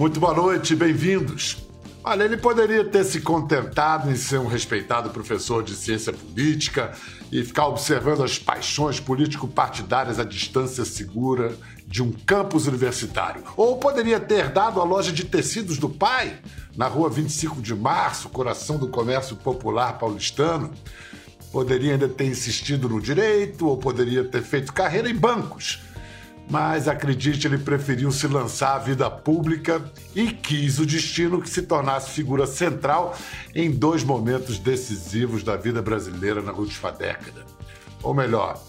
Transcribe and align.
Muito 0.00 0.18
boa 0.18 0.32
noite, 0.32 0.74
bem-vindos. 0.74 1.58
Olha, 2.02 2.24
ele 2.24 2.38
poderia 2.38 2.82
ter 2.82 3.04
se 3.04 3.20
contentado 3.20 4.10
em 4.10 4.16
ser 4.16 4.38
um 4.38 4.46
respeitado 4.46 5.10
professor 5.10 5.62
de 5.62 5.74
ciência 5.74 6.10
política 6.10 6.92
e 7.30 7.44
ficar 7.44 7.66
observando 7.66 8.24
as 8.24 8.38
paixões 8.38 8.98
político-partidárias 8.98 10.18
à 10.18 10.24
distância 10.24 10.86
segura 10.86 11.54
de 11.86 12.02
um 12.02 12.10
campus 12.12 12.66
universitário. 12.66 13.44
Ou 13.58 13.76
poderia 13.76 14.18
ter 14.18 14.48
dado 14.48 14.80
a 14.80 14.84
loja 14.84 15.12
de 15.12 15.26
tecidos 15.26 15.76
do 15.76 15.90
pai, 15.90 16.38
na 16.74 16.86
rua 16.86 17.10
25 17.10 17.60
de 17.60 17.74
março, 17.74 18.30
coração 18.30 18.78
do 18.78 18.88
comércio 18.88 19.36
popular 19.36 19.98
paulistano. 19.98 20.72
Poderia 21.52 21.92
ainda 21.92 22.08
ter 22.08 22.24
insistido 22.24 22.88
no 22.88 23.02
direito, 23.02 23.66
ou 23.66 23.76
poderia 23.76 24.24
ter 24.24 24.40
feito 24.40 24.72
carreira 24.72 25.10
em 25.10 25.14
bancos 25.14 25.89
mas 26.50 26.88
acredite, 26.88 27.46
ele 27.46 27.58
preferiu 27.58 28.10
se 28.10 28.26
lançar 28.26 28.74
à 28.74 28.78
vida 28.78 29.08
pública 29.08 29.80
e 30.14 30.32
quis 30.32 30.80
o 30.80 30.84
destino 30.84 31.40
que 31.40 31.48
se 31.48 31.62
tornasse 31.62 32.10
figura 32.10 32.44
central 32.44 33.16
em 33.54 33.70
dois 33.70 34.02
momentos 34.02 34.58
decisivos 34.58 35.44
da 35.44 35.56
vida 35.56 35.80
brasileira 35.80 36.42
na 36.42 36.52
última 36.52 36.90
década. 36.90 37.46
Ou 38.02 38.12
melhor, 38.12 38.60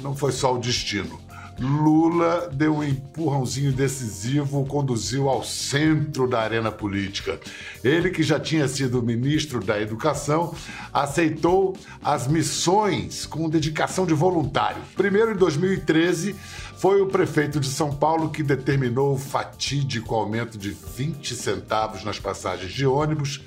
não 0.00 0.16
foi 0.16 0.32
só 0.32 0.54
o 0.54 0.58
destino. 0.58 1.20
Lula 1.60 2.48
deu 2.52 2.76
um 2.76 2.84
empurrãozinho 2.84 3.72
decisivo, 3.72 4.64
conduziu 4.66 5.28
ao 5.28 5.44
centro 5.44 6.26
da 6.26 6.40
arena 6.40 6.72
política. 6.72 7.38
Ele, 7.84 8.10
que 8.10 8.22
já 8.22 8.40
tinha 8.40 8.66
sido 8.66 9.02
ministro 9.02 9.60
da 9.60 9.80
Educação, 9.80 10.54
aceitou 10.92 11.76
as 12.02 12.26
missões 12.26 13.26
com 13.26 13.48
dedicação 13.48 14.06
de 14.06 14.14
voluntário. 14.14 14.82
Primeiro, 14.96 15.32
em 15.32 15.36
2013, 15.36 16.34
foi 16.82 17.00
o 17.00 17.06
prefeito 17.06 17.60
de 17.60 17.68
São 17.68 17.94
Paulo 17.94 18.30
que 18.30 18.42
determinou 18.42 19.14
o 19.14 19.18
fatídico 19.18 20.14
aumento 20.14 20.58
de 20.58 20.70
20 20.70 21.34
centavos 21.34 22.02
nas 22.02 22.18
passagens 22.18 22.72
de 22.72 22.84
ônibus, 22.84 23.40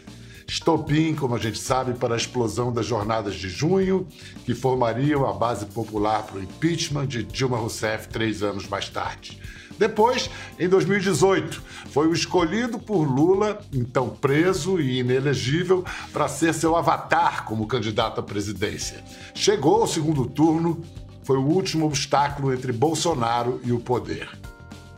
estopim, 0.48 1.16
como 1.16 1.36
a 1.36 1.40
gente 1.40 1.60
sabe, 1.60 1.94
para 1.94 2.14
a 2.14 2.18
explosão 2.18 2.72
das 2.72 2.86
jornadas 2.86 3.36
de 3.36 3.50
junho, 3.50 4.08
que 4.46 4.54
formariam 4.54 5.28
a 5.28 5.34
base 5.34 5.66
popular 5.66 6.24
para 6.24 6.38
o 6.38 6.44
impeachment 6.44 7.08
de 7.08 7.24
Dilma 7.24 7.58
Rousseff 7.58 8.08
três 8.10 8.44
anos 8.44 8.68
mais 8.68 8.90
tarde. 8.90 9.40
Depois, 9.78 10.30
em 10.58 10.70
2018, 10.70 11.62
foi 11.92 12.08
o 12.08 12.14
escolhido 12.14 12.80
por 12.80 13.04
Lula, 13.04 13.60
então 13.74 14.10
preso 14.10 14.80
e 14.80 15.00
inelegível, 15.00 15.84
para 16.14 16.28
ser 16.28 16.54
seu 16.54 16.76
avatar 16.76 17.44
como 17.46 17.68
candidato 17.68 18.20
à 18.20 18.24
presidência. 18.24 19.04
Chegou 19.34 19.82
ao 19.82 19.88
segundo 19.88 20.26
turno 20.26 20.82
foi 21.26 21.38
o 21.38 21.44
último 21.44 21.88
obstáculo 21.88 22.54
entre 22.54 22.72
Bolsonaro 22.72 23.60
e 23.64 23.72
o 23.72 23.80
poder. 23.80 24.30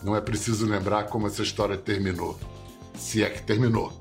Não 0.03 0.13
é 0.13 0.19
preciso 0.19 0.65
lembrar 0.65 1.05
como 1.05 1.25
essa 1.25 1.41
história 1.41 1.77
terminou, 1.77 2.37
se 2.93 3.23
é 3.23 3.29
que 3.29 3.41
terminou. 3.41 3.97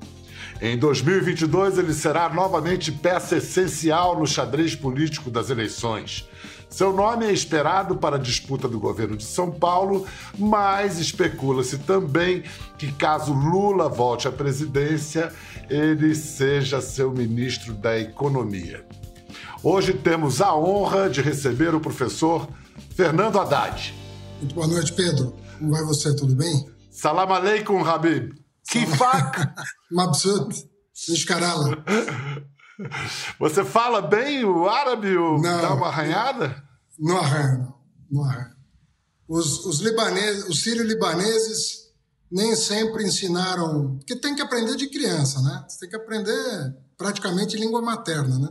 Em 0.59 0.75
2022, 0.77 1.77
ele 1.77 1.93
será 1.93 2.29
novamente 2.29 2.91
peça 2.91 3.37
essencial 3.37 4.19
no 4.19 4.25
xadrez 4.25 4.75
político 4.75 5.29
das 5.29 5.51
eleições. 5.51 6.27
Seu 6.67 6.91
nome 6.91 7.25
é 7.25 7.31
esperado 7.31 7.95
para 7.97 8.15
a 8.15 8.19
disputa 8.19 8.67
do 8.67 8.79
governo 8.79 9.15
de 9.15 9.23
São 9.23 9.51
Paulo, 9.51 10.05
mas 10.37 10.97
especula-se 10.97 11.77
também 11.79 12.43
que, 12.77 12.91
caso 12.91 13.33
Lula 13.33 13.87
volte 13.87 14.27
à 14.27 14.31
presidência, 14.31 15.31
ele 15.69 16.15
seja 16.15 16.81
seu 16.81 17.11
ministro 17.11 17.73
da 17.73 17.97
Economia. 17.97 18.83
Hoje 19.63 19.93
temos 19.93 20.41
a 20.41 20.55
honra 20.55 21.09
de 21.09 21.21
receber 21.21 21.73
o 21.75 21.79
professor 21.79 22.47
Fernando 22.95 23.39
Haddad. 23.39 23.93
Muito 24.39 24.55
boa 24.55 24.67
noite, 24.67 24.91
Pedro. 24.93 25.35
Como 25.57 25.71
vai 25.71 25.83
você? 25.83 26.15
Tudo 26.15 26.35
bem? 26.35 26.67
Salam 26.89 27.31
aleikum, 27.31 27.83
Habib. 27.83 28.46
Kifak. 28.69 29.53
Mabsut. 29.91 30.69
Escarala. 31.09 31.83
Você 33.39 33.63
fala 33.63 34.01
bem 34.01 34.45
o 34.45 34.67
árabe? 34.67 35.15
Ou 35.15 35.41
não, 35.41 35.61
dá 35.61 35.73
uma 35.73 35.87
arranhada? 35.87 36.63
Não 36.99 37.17
arranha, 37.17 37.57
não. 37.57 37.77
Não 38.11 38.23
arranha. 38.23 38.55
Os, 39.27 39.65
os 39.65 39.79
libaneses, 39.79 40.47
os 40.47 40.61
sírio-libaneses 40.61 41.87
nem 42.31 42.55
sempre 42.55 43.03
ensinaram... 43.03 43.97
Porque 43.97 44.15
tem 44.15 44.35
que 44.35 44.41
aprender 44.41 44.75
de 44.75 44.87
criança, 44.89 45.41
né? 45.41 45.65
Você 45.67 45.79
tem 45.79 45.89
que 45.89 45.95
aprender 45.95 46.75
praticamente 46.97 47.57
língua 47.57 47.81
materna, 47.81 48.37
né? 48.39 48.49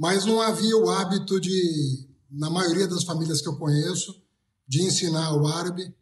mas 0.00 0.24
não 0.24 0.40
havia 0.40 0.74
o 0.78 0.88
hábito 0.88 1.38
de, 1.38 2.08
na 2.30 2.48
maioria 2.48 2.88
das 2.88 3.04
famílias 3.04 3.42
que 3.42 3.48
eu 3.48 3.58
conheço, 3.58 4.18
de 4.66 4.82
ensinar 4.82 5.34
o 5.34 5.46
árabe. 5.46 5.94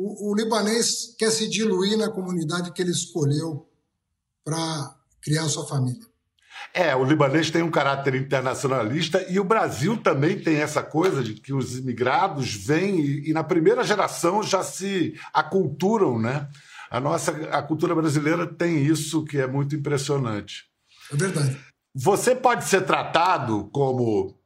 O, 0.00 0.30
o 0.30 0.34
libanês 0.36 1.12
quer 1.18 1.32
se 1.32 1.48
diluir 1.48 1.98
na 1.98 2.08
comunidade 2.08 2.70
que 2.72 2.80
ele 2.80 2.92
escolheu 2.92 3.68
para 4.44 4.96
criar 5.20 5.48
sua 5.48 5.66
família. 5.66 6.06
É, 6.72 6.94
o 6.94 7.02
libanês 7.04 7.50
tem 7.50 7.62
um 7.62 7.70
caráter 7.70 8.14
internacionalista 8.14 9.26
e 9.28 9.40
o 9.40 9.44
Brasil 9.44 9.96
também 10.00 10.38
tem 10.38 10.58
essa 10.58 10.84
coisa 10.84 11.20
de 11.20 11.34
que 11.34 11.52
os 11.52 11.76
imigrados 11.76 12.54
vêm 12.54 13.00
e, 13.00 13.30
e 13.30 13.32
na 13.32 13.42
primeira 13.42 13.82
geração 13.82 14.40
já 14.40 14.62
se 14.62 15.18
aculturam, 15.34 16.16
né? 16.16 16.48
A 16.88 17.00
nossa 17.00 17.32
a 17.50 17.60
cultura 17.60 17.92
brasileira 17.92 18.46
tem 18.46 18.84
isso 18.84 19.24
que 19.24 19.38
é 19.38 19.48
muito 19.48 19.74
impressionante. 19.74 20.66
É 21.12 21.16
verdade. 21.16 21.58
Você 21.92 22.36
pode 22.36 22.64
ser 22.66 22.82
tratado 22.82 23.68
como 23.72 24.38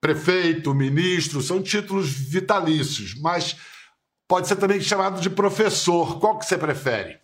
prefeito, 0.00 0.72
ministro, 0.72 1.42
são 1.42 1.60
títulos 1.60 2.08
vitalícios, 2.10 3.14
mas 3.20 3.56
pode 4.30 4.46
ser 4.46 4.54
também 4.54 4.80
chamado 4.80 5.20
de 5.20 5.28
professor. 5.28 6.20
Qual 6.20 6.38
que 6.38 6.46
você 6.46 6.56
prefere? 6.56 7.18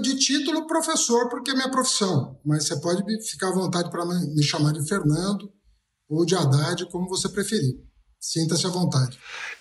De 0.00 0.16
título, 0.18 0.66
professor, 0.66 1.28
porque 1.28 1.50
é 1.50 1.54
minha 1.54 1.70
profissão. 1.70 2.40
Mas 2.42 2.66
você 2.66 2.80
pode 2.80 3.02
ficar 3.28 3.48
à 3.48 3.52
vontade 3.52 3.90
para 3.90 4.06
me 4.06 4.42
chamar 4.42 4.72
de 4.72 4.88
Fernando 4.88 5.52
ou 6.08 6.24
de 6.24 6.34
Haddad, 6.34 6.86
como 6.86 7.06
você 7.06 7.28
preferir. 7.28 7.84
Sinta-se 8.18 8.66
à 8.66 8.70
vontade. 8.70 9.18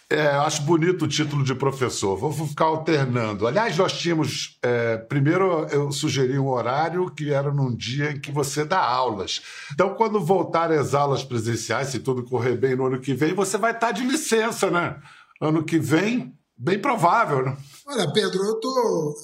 É, 0.09 0.27
acho 0.27 0.61
bonito 0.63 1.05
o 1.05 1.07
título 1.07 1.43
de 1.43 1.53
professor. 1.53 2.17
Vou 2.17 2.31
ficar 2.31 2.65
alternando. 2.65 3.45
Aliás, 3.45 3.77
nós 3.77 3.93
tínhamos. 3.93 4.57
É, 4.63 4.97
primeiro, 4.97 5.67
eu 5.69 5.91
sugeri 5.91 6.39
um 6.39 6.47
horário 6.47 7.11
que 7.11 7.31
era 7.31 7.53
num 7.53 7.75
dia 7.75 8.11
em 8.11 8.19
que 8.19 8.31
você 8.31 8.63
dá 8.63 8.79
aulas. 8.79 9.41
Então, 9.73 9.93
quando 9.93 10.19
voltarem 10.19 10.77
as 10.77 10.93
aulas 10.93 11.23
presenciais, 11.23 11.89
se 11.89 11.99
tudo 11.99 12.23
correr 12.23 12.55
bem 12.55 12.75
no 12.75 12.87
ano 12.87 12.99
que 12.99 13.13
vem, 13.13 13.33
você 13.33 13.57
vai 13.57 13.71
estar 13.71 13.91
de 13.91 14.03
licença, 14.03 14.71
né? 14.71 14.99
Ano 15.39 15.63
que 15.63 15.79
vem, 15.79 16.37
bem 16.57 16.81
provável, 16.81 17.45
né? 17.45 17.57
Olha, 17.87 18.11
Pedro, 18.11 18.43
eu 18.43 18.55
estou. 18.55 19.15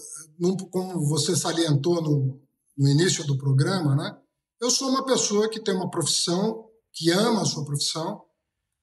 Como 0.70 1.06
você 1.08 1.36
salientou 1.36 2.02
no, 2.02 2.40
no 2.78 2.88
início 2.88 3.26
do 3.26 3.38
programa, 3.38 3.96
né? 3.96 4.18
Eu 4.62 4.70
sou 4.70 4.90
uma 4.90 5.06
pessoa 5.06 5.50
que 5.50 5.60
tem 5.60 5.76
uma 5.76 5.90
profissão, 5.90 6.66
que 6.92 7.10
ama 7.12 7.42
a 7.42 7.46
sua 7.46 7.66
profissão 7.66 8.26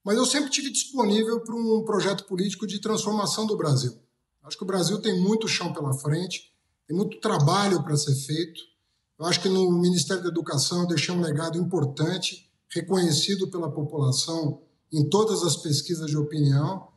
mas 0.04 0.16
eu 0.16 0.26
sempre 0.26 0.50
tive 0.50 0.70
disponível 0.70 1.40
para 1.40 1.54
um 1.54 1.84
projeto 1.84 2.24
político 2.24 2.66
de 2.66 2.80
transformação 2.80 3.46
do 3.46 3.56
Brasil. 3.56 3.92
Acho 4.42 4.56
que 4.56 4.64
o 4.64 4.66
Brasil 4.66 5.00
tem 5.00 5.20
muito 5.20 5.46
chão 5.46 5.72
pela 5.72 5.94
frente, 5.94 6.52
tem 6.88 6.96
muito 6.96 7.20
trabalho 7.20 7.82
para 7.84 7.96
ser 7.96 8.14
feito. 8.14 8.60
Eu 9.18 9.26
acho 9.26 9.40
que 9.40 9.48
no 9.48 9.70
Ministério 9.70 10.22
da 10.22 10.28
Educação 10.28 10.82
eu 10.82 10.88
deixei 10.88 11.14
um 11.14 11.20
legado 11.20 11.56
importante, 11.56 12.50
reconhecido 12.68 13.48
pela 13.48 13.70
população 13.70 14.60
em 14.92 15.08
todas 15.08 15.44
as 15.44 15.56
pesquisas 15.56 16.10
de 16.10 16.16
opinião. 16.16 16.88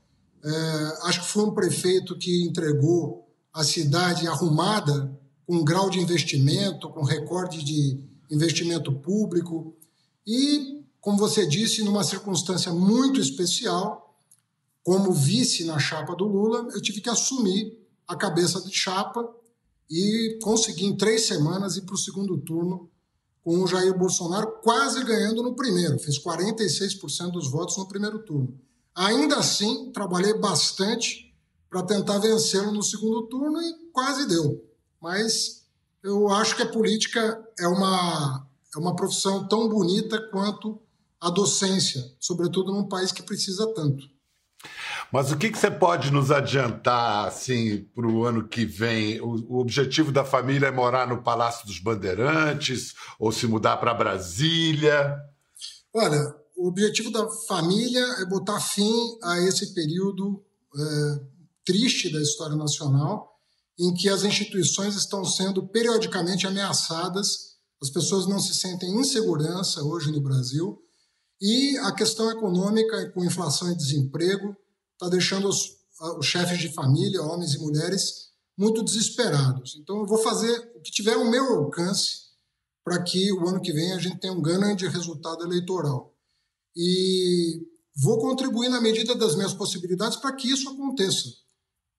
É, 0.45 1.07
acho 1.07 1.21
que 1.21 1.27
foi 1.27 1.43
um 1.43 1.53
prefeito 1.55 2.15
que 2.15 2.43
entregou 2.43 3.27
a 3.51 3.63
cidade 3.63 4.27
arrumada, 4.27 5.11
com 5.47 5.55
um 5.55 5.65
grau 5.65 5.89
de 5.89 5.99
investimento, 5.99 6.89
com 6.89 7.03
recorde 7.03 7.63
de 7.63 7.99
investimento 8.29 8.91
público. 8.91 9.75
E 10.25 10.83
como 11.01 11.17
você 11.17 11.47
disse, 11.47 11.83
numa 11.83 12.03
circunstância 12.03 12.71
muito 12.71 13.19
especial, 13.19 14.19
como 14.83 15.11
vice 15.11 15.63
na 15.63 15.79
chapa 15.79 16.15
do 16.15 16.25
Lula, 16.25 16.67
eu 16.73 16.81
tive 16.81 17.01
que 17.01 17.09
assumir 17.09 17.75
a 18.07 18.15
cabeça 18.15 18.61
de 18.61 18.71
chapa 18.71 19.27
e 19.89 20.37
consegui 20.43 20.85
em 20.85 20.95
três 20.95 21.25
semanas 21.25 21.75
ir 21.75 21.81
para 21.81 21.95
o 21.95 21.97
segundo 21.97 22.37
turno 22.37 22.89
com 23.43 23.63
o 23.63 23.67
Jair 23.67 23.97
Bolsonaro 23.97 24.59
quase 24.63 25.03
ganhando 25.03 25.41
no 25.41 25.55
primeiro, 25.55 25.97
fez 25.99 26.19
46% 26.19 27.31
dos 27.31 27.49
votos 27.49 27.77
no 27.77 27.87
primeiro 27.87 28.19
turno. 28.19 28.59
Ainda 28.95 29.37
assim, 29.37 29.91
trabalhei 29.91 30.33
bastante 30.39 31.35
para 31.69 31.83
tentar 31.83 32.17
vencê-lo 32.19 32.71
no 32.71 32.81
segundo 32.81 33.27
turno 33.27 33.61
e 33.61 33.91
quase 33.91 34.25
deu. 34.27 34.63
Mas 35.01 35.65
eu 36.01 36.29
acho 36.29 36.55
que 36.55 36.61
a 36.61 36.71
política 36.71 37.43
é 37.59 37.67
uma, 37.67 38.47
é 38.73 38.79
uma 38.79 38.95
profissão 38.95 39.47
tão 39.47 39.67
bonita 39.67 40.19
quanto 40.31 40.79
a 41.19 41.29
docência, 41.29 42.01
sobretudo 42.19 42.71
num 42.71 42.87
país 42.87 43.11
que 43.11 43.23
precisa 43.23 43.67
tanto. 43.73 44.07
Mas 45.11 45.31
o 45.31 45.37
que, 45.37 45.49
que 45.49 45.57
você 45.57 45.69
pode 45.69 46.11
nos 46.11 46.31
adiantar 46.31 47.27
assim 47.27 47.87
para 47.93 48.07
o 48.07 48.25
ano 48.25 48.47
que 48.47 48.65
vem? 48.65 49.19
O, 49.21 49.35
o, 49.49 49.59
objetivo 49.59 50.11
da 50.11 50.23
família 50.23 50.67
é 50.67 50.71
morar 50.71 51.07
no 51.07 51.21
Palácio 51.21 51.65
dos 51.67 51.79
Bandeirantes 51.79 52.93
ou 53.19 53.31
se 53.31 53.47
mudar 53.47 53.77
para 53.77 53.93
Brasília? 53.93 55.15
Olha, 55.93 56.35
o 56.55 56.67
objetivo 56.67 57.11
da 57.11 57.27
família 57.47 58.03
é 58.19 58.25
botar 58.25 58.59
fim 58.59 59.17
a 59.21 59.39
esse 59.41 59.73
período 59.73 60.43
é, 60.77 61.21
triste 61.65 62.11
da 62.11 62.21
história 62.21 62.55
nacional 62.55 63.35
em 63.77 63.93
que 63.93 64.07
as 64.07 64.23
instituições 64.23 64.95
estão 64.95 65.25
sendo 65.25 65.67
periodicamente 65.67 66.47
ameaçadas, 66.47 67.55
as 67.81 67.89
pessoas 67.89 68.25
não 68.25 68.39
se 68.39 68.55
sentem 68.55 68.89
em 68.89 69.03
segurança 69.03 69.83
hoje 69.83 70.11
no 70.11 70.21
Brasil, 70.21 70.81
e 71.41 71.77
a 71.79 71.91
questão 71.91 72.31
econômica, 72.31 73.11
com 73.11 73.25
inflação 73.25 73.69
e 73.69 73.75
desemprego, 73.75 74.55
está 74.93 75.09
deixando 75.09 75.49
os, 75.49 75.77
os 76.17 76.25
chefes 76.25 76.57
de 76.57 76.71
família, 76.71 77.21
homens 77.21 77.53
e 77.53 77.59
mulheres, 77.59 78.29
muito 78.57 78.81
desesperados. 78.81 79.75
Então, 79.77 79.99
eu 79.99 80.05
vou 80.05 80.19
fazer 80.19 80.71
o 80.75 80.79
que 80.79 80.91
tiver 80.91 81.15
ao 81.15 81.29
meu 81.29 81.43
alcance 81.57 82.25
para 82.83 83.03
que 83.03 83.33
o 83.33 83.45
ano 83.47 83.61
que 83.61 83.73
vem 83.73 83.91
a 83.91 83.99
gente 83.99 84.19
tenha 84.19 84.31
um 84.31 84.41
grande 84.41 84.87
resultado 84.87 85.43
eleitoral. 85.43 86.14
E 86.75 87.61
vou 87.95 88.17
contribuir 88.19 88.69
na 88.69 88.81
medida 88.81 89.15
das 89.15 89.35
minhas 89.35 89.53
possibilidades 89.53 90.17
para 90.17 90.33
que 90.33 90.49
isso 90.49 90.69
aconteça. 90.69 91.29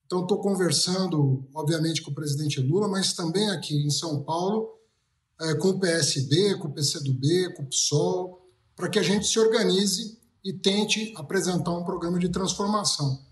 Então, 0.05 0.23
estou 0.23 0.41
conversando, 0.41 1.49
obviamente, 1.53 2.01
com 2.03 2.11
o 2.11 2.15
presidente 2.15 2.61
Lula, 2.61 2.87
mas 2.87 3.13
também 3.13 3.51
aqui 3.51 3.75
em 3.75 3.91
São 3.91 4.23
Paulo, 4.23 4.77
é, 5.41 5.55
com 5.55 5.71
o 5.71 5.81
PSB, 5.81 6.57
com 6.59 6.69
o 6.69 6.73
PCdoB, 6.73 7.55
com 7.55 7.65
o 7.65 7.67
PSOL, 7.67 8.49
para 8.77 8.89
que 8.89 8.99
a 8.99 9.03
gente 9.03 9.27
se 9.27 9.39
organize 9.39 10.19
e 10.45 10.53
tente 10.53 11.13
apresentar 11.17 11.73
um 11.73 11.85
programa 11.85 12.19
de 12.21 12.29
transformação. 12.29 13.27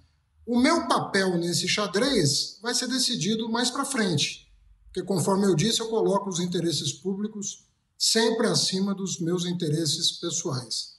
O 0.45 0.59
meu 0.59 0.89
papel 0.89 1.39
nesse 1.39 1.69
xadrez 1.69 2.59
vai 2.61 2.75
ser 2.75 2.89
decidido 2.89 3.49
mais 3.49 3.71
para 3.71 3.85
frente, 3.85 4.53
porque, 4.87 5.03
conforme 5.03 5.47
eu 5.47 5.55
disse, 5.55 5.81
eu 5.81 5.89
coloco 5.89 6.29
os 6.29 6.41
interesses 6.41 6.93
públicos 6.93 7.65
sempre 7.97 8.49
acima 8.49 8.95
dos 8.95 9.21
meus 9.21 9.47
interesses 9.47 10.13
pessoais. 10.13 10.94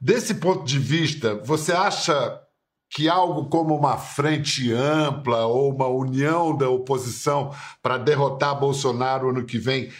Desse 0.00 0.34
ponto 0.34 0.64
de 0.64 0.78
vista, 0.78 1.34
você 1.44 1.72
acha 1.72 2.40
que 2.88 3.08
algo 3.08 3.50
como 3.50 3.76
uma 3.76 3.98
frente 3.98 4.72
ampla 4.72 5.46
ou 5.46 5.72
uma 5.72 5.86
união 5.86 6.56
da 6.56 6.68
oposição 6.68 7.54
para 7.82 7.98
derrotar 7.98 8.58
Bolsonaro 8.58 9.28
ano 9.28 9.44
que 9.44 9.58
vem 9.58 9.92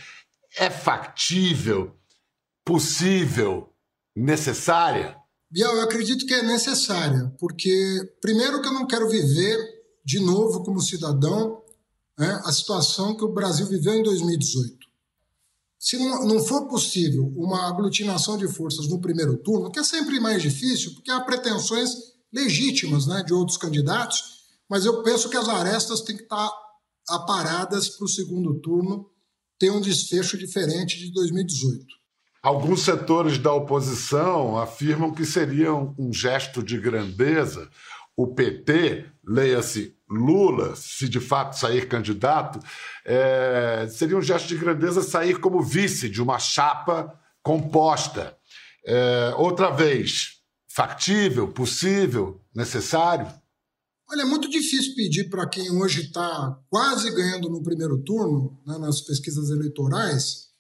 é 0.57 0.71
factível, 0.71 1.95
possível, 2.65 3.73
necessária? 4.17 5.17
Biel, 5.51 5.73
eu 5.73 5.83
acredito 5.83 6.27
que 6.27 6.35
é 6.35 6.43
necessária, 6.43 7.33
porque, 7.39 8.15
primeiro, 8.23 8.63
que 8.63 8.69
eu 8.69 8.73
não 8.73 8.87
quero 8.87 9.09
viver 9.09 9.59
de 10.05 10.19
novo 10.19 10.65
como 10.65 10.81
cidadão 10.81 11.63
né, 12.19 12.41
a 12.45 12.53
situação 12.53 13.17
que 13.17 13.25
o 13.25 13.33
Brasil 13.33 13.67
viveu 13.67 13.95
em 13.95 14.03
2018. 14.03 14.80
Se 15.81 15.97
não, 15.97 16.27
não 16.27 16.45
for 16.45 16.69
possível 16.69 17.33
uma 17.35 17.67
aglutinação 17.67 18.37
de 18.37 18.47
forças 18.47 18.87
no 18.87 19.01
primeiro 19.01 19.39
turno, 19.39 19.73
que 19.73 19.79
é 19.79 19.83
sempre 19.83 20.21
mais 20.21 20.43
difícil, 20.43 20.93
porque 20.93 21.11
há 21.11 21.19
pretensões 21.23 21.91
legítimas 22.31 23.07
né, 23.07 23.23
de 23.27 23.33
outros 23.33 23.57
candidatos, 23.57 24.23
mas 24.69 24.85
eu 24.85 25.03
penso 25.03 25.31
que 25.31 25.39
as 25.39 25.49
arestas 25.49 26.03
têm 26.03 26.19
que 26.19 26.25
estar 26.25 26.53
aparadas 27.09 27.89
para 27.89 28.05
o 28.05 28.09
segundo 28.09 28.61
turno 28.61 29.11
ter 29.59 29.71
um 29.71 29.81
desfecho 29.81 30.37
diferente 30.37 30.99
de 30.99 31.11
2018. 31.13 31.87
Alguns 32.43 32.83
setores 32.83 33.39
da 33.39 33.53
oposição 33.53 34.59
afirmam 34.59 35.13
que 35.13 35.25
seria 35.25 35.75
um 35.75 36.13
gesto 36.13 36.63
de 36.63 36.79
grandeza 36.79 37.69
o 38.17 38.35
PT, 38.35 39.07
leia-se 39.27 39.97
Lula, 40.11 40.75
se 40.75 41.09
de 41.09 41.21
fato 41.21 41.59
sair 41.59 41.89
candidato, 41.89 42.59
é, 43.05 43.87
seria 43.91 44.17
um 44.17 44.23
gesto 44.23 44.49
de 44.49 44.57
grandeza 44.57 45.03
sair 45.03 45.39
como 45.39 45.63
vice 45.63 46.09
de 46.09 46.21
uma 46.21 46.39
chapa 46.39 47.17
composta. 47.43 48.37
É, 48.85 49.35
outra 49.37 49.71
vez, 49.71 50.41
factível, 50.69 51.49
possível, 51.49 52.41
necessário? 52.55 53.27
Olha, 54.11 54.23
é 54.23 54.27
muito 54.27 54.51
difícil 54.51 54.95
pedir 54.97 55.31
para 55.31 55.49
quem 55.49 55.71
hoje 55.71 56.03
está 56.03 56.59
quase 56.69 57.15
ganhando 57.15 57.49
no 57.49 57.63
primeiro 57.63 57.99
turno, 58.03 58.61
né, 58.67 58.77
nas 58.79 59.01
pesquisas 59.01 59.51
eleitorais, 59.51 60.51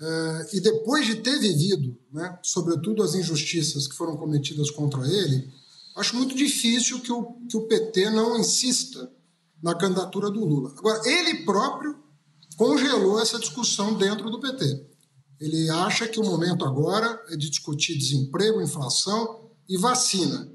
Uh, 0.00 0.56
e 0.56 0.60
depois 0.60 1.06
de 1.06 1.16
ter 1.16 1.40
vivido, 1.40 1.98
né, 2.12 2.38
sobretudo 2.40 3.02
as 3.02 3.16
injustiças 3.16 3.88
que 3.88 3.96
foram 3.96 4.16
cometidas 4.16 4.70
contra 4.70 5.04
ele, 5.04 5.50
acho 5.98 6.16
muito 6.16 6.34
difícil 6.34 7.00
que 7.00 7.12
o, 7.12 7.34
que 7.48 7.56
o 7.56 7.66
PT 7.66 8.10
não 8.10 8.38
insista 8.38 9.10
na 9.62 9.74
candidatura 9.74 10.30
do 10.30 10.44
Lula. 10.44 10.72
Agora, 10.76 11.00
ele 11.04 11.44
próprio 11.44 11.98
congelou 12.56 13.20
essa 13.20 13.38
discussão 13.38 13.94
dentro 13.94 14.30
do 14.30 14.40
PT. 14.40 14.86
Ele 15.40 15.70
acha 15.70 16.08
que 16.08 16.18
o 16.18 16.24
momento 16.24 16.64
agora 16.64 17.20
é 17.28 17.36
de 17.36 17.48
discutir 17.48 17.96
desemprego, 17.96 18.60
inflação 18.60 19.50
e 19.68 19.76
vacina. 19.76 20.50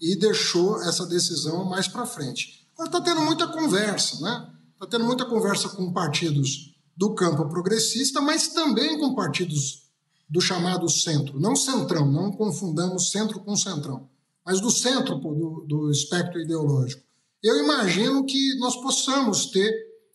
E 0.00 0.16
deixou 0.16 0.82
essa 0.82 1.06
decisão 1.06 1.64
mais 1.64 1.86
para 1.86 2.06
frente. 2.06 2.66
Agora 2.74 2.88
está 2.88 3.00
tendo 3.00 3.20
muita 3.20 3.46
conversa, 3.46 4.20
né? 4.20 4.50
Está 4.72 4.86
tendo 4.86 5.04
muita 5.04 5.24
conversa 5.24 5.68
com 5.68 5.92
partidos 5.92 6.74
do 6.96 7.14
campo 7.14 7.48
progressista, 7.48 8.20
mas 8.20 8.48
também 8.48 8.98
com 8.98 9.14
partidos 9.14 9.82
do 10.28 10.40
chamado 10.40 10.88
centro, 10.88 11.38
não 11.38 11.54
centrão, 11.54 12.10
não 12.10 12.32
confundamos 12.32 13.10
centro 13.10 13.38
com 13.40 13.54
centrão, 13.54 14.08
mas 14.44 14.60
do 14.60 14.70
centro 14.70 15.16
do, 15.16 15.64
do 15.68 15.90
espectro 15.90 16.40
ideológico. 16.40 17.02
Eu 17.42 17.62
imagino 17.62 18.24
que 18.24 18.58
nós 18.58 18.76
possamos 18.76 19.46
ter 19.46 19.72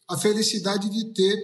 a 0.09 0.17
felicidade 0.17 0.89
de 0.89 1.13
ter 1.13 1.37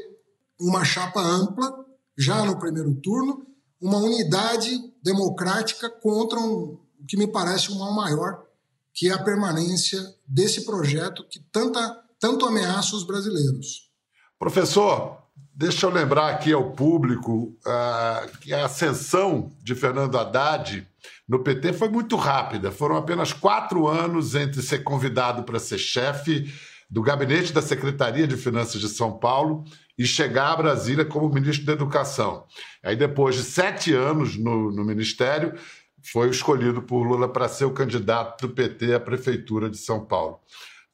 uma 0.60 0.86
chapa 0.86 1.20
ampla, 1.20 1.86
já 2.18 2.46
no 2.46 2.60
primeiro 2.60 2.94
turno, 2.96 3.46
uma 3.82 3.98
unidade 3.98 4.80
democrática 5.04 5.90
contra 5.90 6.40
um, 6.40 6.80
o 7.00 7.06
que 7.08 7.18
me 7.18 7.28
parece 7.28 7.72
um 7.72 7.80
mal 7.80 7.94
maior, 7.94 8.46
que 8.94 9.10
é 9.10 9.12
a 9.12 9.24
permanência 9.24 10.00
desse 10.26 10.64
projeto 10.64 11.28
que 11.28 11.40
tanta, 11.52 12.02
tanto 12.20 12.46
ameaça 12.46 12.96
os 12.96 13.04
brasileiros. 13.04 13.92
Professor, 14.40 15.24
Deixa 15.56 15.86
eu 15.86 15.92
lembrar 15.92 16.30
aqui 16.30 16.52
ao 16.52 16.72
público 16.72 17.56
uh, 17.64 18.38
que 18.40 18.52
a 18.52 18.66
ascensão 18.66 19.52
de 19.62 19.76
Fernando 19.76 20.18
Haddad 20.18 20.88
no 21.28 21.40
PT 21.40 21.74
foi 21.74 21.90
muito 21.90 22.16
rápida. 22.16 22.72
Foram 22.72 22.98
apenas 22.98 23.32
quatro 23.32 23.88
anos 23.88 24.36
entre 24.36 24.62
ser 24.62 24.80
convidado 24.84 25.44
para 25.44 25.60
ser 25.60 25.78
chefe 25.78 26.54
do 26.90 27.02
gabinete 27.02 27.54
da 27.54 27.62
Secretaria 27.62 28.28
de 28.28 28.38
Finanças 28.38 28.80
de 28.80 28.90
São 28.90 29.18
Paulo 29.18 29.64
e 29.98 30.06
chegar 30.06 30.52
a 30.52 30.58
Brasília 30.58 31.06
como 31.06 31.34
ministro 31.34 31.66
da 31.66 31.74
Educação. 31.74 32.46
Aí, 32.84 32.96
depois 32.96 33.36
de 33.36 33.44
sete 33.44 33.94
anos 33.94 34.38
no, 34.38 34.72
no 34.72 34.84
ministério, 34.84 35.54
foi 36.02 36.30
escolhido 36.30 36.82
por 36.82 37.04
Lula 37.04 37.30
para 37.30 37.48
ser 37.48 37.66
o 37.66 37.74
candidato 37.74 38.48
do 38.48 38.54
PT 38.54 38.94
à 38.94 39.00
Prefeitura 39.00 39.70
de 39.70 39.78
São 39.78 40.06
Paulo. 40.06 40.40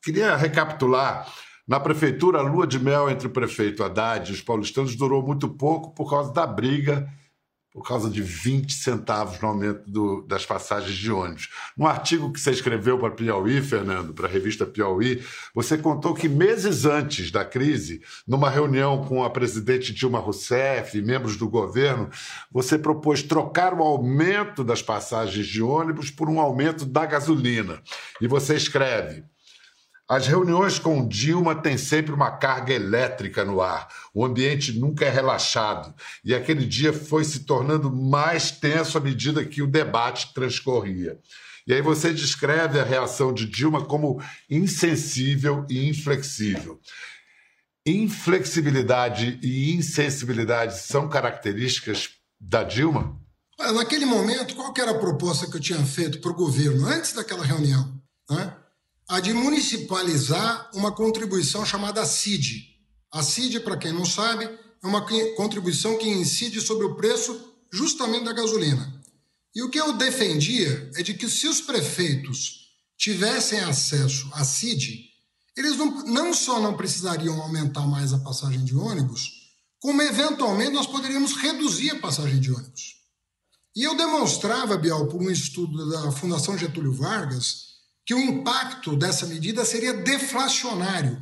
Queria 0.02 0.36
recapitular 0.36 1.28
na 1.70 1.80
prefeitura, 1.80 2.40
a 2.40 2.42
lua 2.42 2.66
de 2.66 2.80
mel 2.80 3.10
entre 3.12 3.28
o 3.28 3.30
prefeito 3.30 3.84
Haddad 3.84 4.28
e 4.28 4.34
os 4.34 4.42
paulistanos 4.42 4.96
durou 4.96 5.22
muito 5.22 5.48
pouco 5.48 5.94
por 5.94 6.10
causa 6.10 6.34
da 6.34 6.48
briga, 6.48 7.08
por 7.72 7.88
causa 7.88 8.10
de 8.10 8.22
20 8.22 8.74
centavos 8.74 9.40
no 9.40 9.48
aumento 9.48 9.90
do, 9.90 10.22
das 10.24 10.46
passagens 10.46 10.96
de 10.96 11.12
ônibus. 11.12 11.50
No 11.78 11.86
artigo 11.86 12.32
que 12.32 12.40
você 12.40 12.52
escreveu 12.52 12.98
para 12.98 13.12
Piauí, 13.12 13.62
Fernando, 13.62 14.14
para 14.14 14.28
a 14.28 14.32
revista 14.32 14.66
Piauí, 14.66 15.24
você 15.54 15.78
contou 15.78 16.16
que 16.16 16.28
meses 16.28 16.86
antes 16.86 17.30
da 17.30 17.46
crise, 17.46 18.02
numa 18.28 18.50
reunião 18.50 19.06
com 19.06 19.24
a 19.24 19.30
presidente 19.30 19.94
Dilma 19.94 20.20
Rousseff 20.20 20.98
e 20.98 21.02
membros 21.02 21.38
do 21.38 21.48
governo, 21.48 22.10
você 22.52 22.78
propôs 22.78 23.22
trocar 23.22 23.74
o 23.74 23.84
aumento 23.84 24.64
das 24.64 24.82
passagens 24.82 25.46
de 25.46 25.62
ônibus 25.62 26.10
por 26.10 26.28
um 26.28 26.40
aumento 26.40 26.86
da 26.86 27.06
gasolina. 27.06 27.82
E 28.20 28.28
você 28.28 28.56
escreve. 28.56 29.24
As 30.10 30.26
reuniões 30.26 30.80
com 30.80 31.08
Dilma 31.08 31.54
têm 31.54 31.78
sempre 31.78 32.12
uma 32.12 32.32
carga 32.32 32.74
elétrica 32.74 33.46
no 33.46 33.62
ar. 33.62 33.88
O 34.12 34.26
ambiente 34.26 34.74
nunca 34.74 35.06
é 35.06 35.10
relaxado. 35.10 35.94
E 36.26 36.34
aquele 36.34 36.66
dia 36.66 36.92
foi 36.92 37.24
se 37.24 37.42
tornando 37.42 37.92
mais 37.92 38.50
tenso 38.50 38.98
à 38.98 39.02
medida 39.02 39.46
que 39.46 39.62
o 39.62 39.68
debate 39.68 40.34
transcorria. 40.34 41.20
E 41.68 41.74
aí 41.76 41.82
você 41.84 42.12
descreve 42.12 42.80
a 42.80 42.84
reação 42.84 43.32
de 43.32 43.46
Dilma 43.46 43.86
como 43.86 44.20
insensível 44.50 45.64
e 45.70 45.88
inflexível. 45.88 46.80
Inflexibilidade 47.86 49.40
e 49.44 49.76
insensibilidade 49.76 50.80
são 50.80 51.08
características 51.08 52.10
da 52.42 52.64
Dilma? 52.64 53.16
Naquele 53.60 54.06
momento, 54.06 54.56
qual 54.56 54.74
era 54.76 54.90
a 54.90 54.98
proposta 54.98 55.46
que 55.46 55.58
eu 55.58 55.62
tinha 55.62 55.86
feito 55.86 56.20
para 56.20 56.32
o 56.32 56.36
governo 56.36 56.88
antes 56.88 57.14
daquela 57.14 57.46
reunião? 57.46 58.02
Né? 58.28 58.56
A 59.10 59.20
de 59.20 59.34
municipalizar 59.34 60.70
uma 60.72 60.92
contribuição 60.92 61.66
chamada 61.66 62.06
CID. 62.06 62.78
A 63.12 63.24
CID, 63.24 63.62
para 63.62 63.76
quem 63.76 63.92
não 63.92 64.06
sabe, 64.06 64.46
é 64.46 64.88
uma 64.88 65.04
contribuição 65.36 65.98
que 65.98 66.08
incide 66.08 66.62
sobre 66.62 66.86
o 66.86 66.96
preço 66.96 67.56
justamente 67.74 68.26
da 68.26 68.34
gasolina. 68.34 69.02
E 69.56 69.64
o 69.64 69.70
que 69.70 69.80
eu 69.80 69.94
defendia 69.94 70.92
é 70.96 71.02
de 71.02 71.16
que 71.16 71.28
se 71.28 71.48
os 71.48 71.60
prefeitos 71.60 72.68
tivessem 72.96 73.60
acesso 73.62 74.30
à 74.32 74.46
CID, 74.46 75.10
eles 75.58 75.76
não, 75.76 76.06
não 76.06 76.32
só 76.32 76.60
não 76.60 76.78
precisariam 76.78 77.42
aumentar 77.42 77.88
mais 77.88 78.14
a 78.14 78.20
passagem 78.20 78.64
de 78.64 78.76
ônibus, 78.76 79.50
como 79.80 80.04
eventualmente 80.04 80.72
nós 80.72 80.86
poderíamos 80.86 81.36
reduzir 81.36 81.90
a 81.90 82.00
passagem 82.00 82.40
de 82.40 82.52
ônibus. 82.52 83.00
E 83.76 83.84
eu 83.84 83.98
demonstrava, 83.98 84.78
Bial, 84.78 85.08
por 85.08 85.20
um 85.20 85.32
estudo 85.32 85.90
da 85.90 86.12
Fundação 86.12 86.56
Getúlio 86.56 86.94
Vargas, 86.94 87.69
que 88.10 88.16
o 88.16 88.20
impacto 88.20 88.96
dessa 88.96 89.28
medida 89.28 89.64
seria 89.64 89.94
deflacionário. 89.94 91.22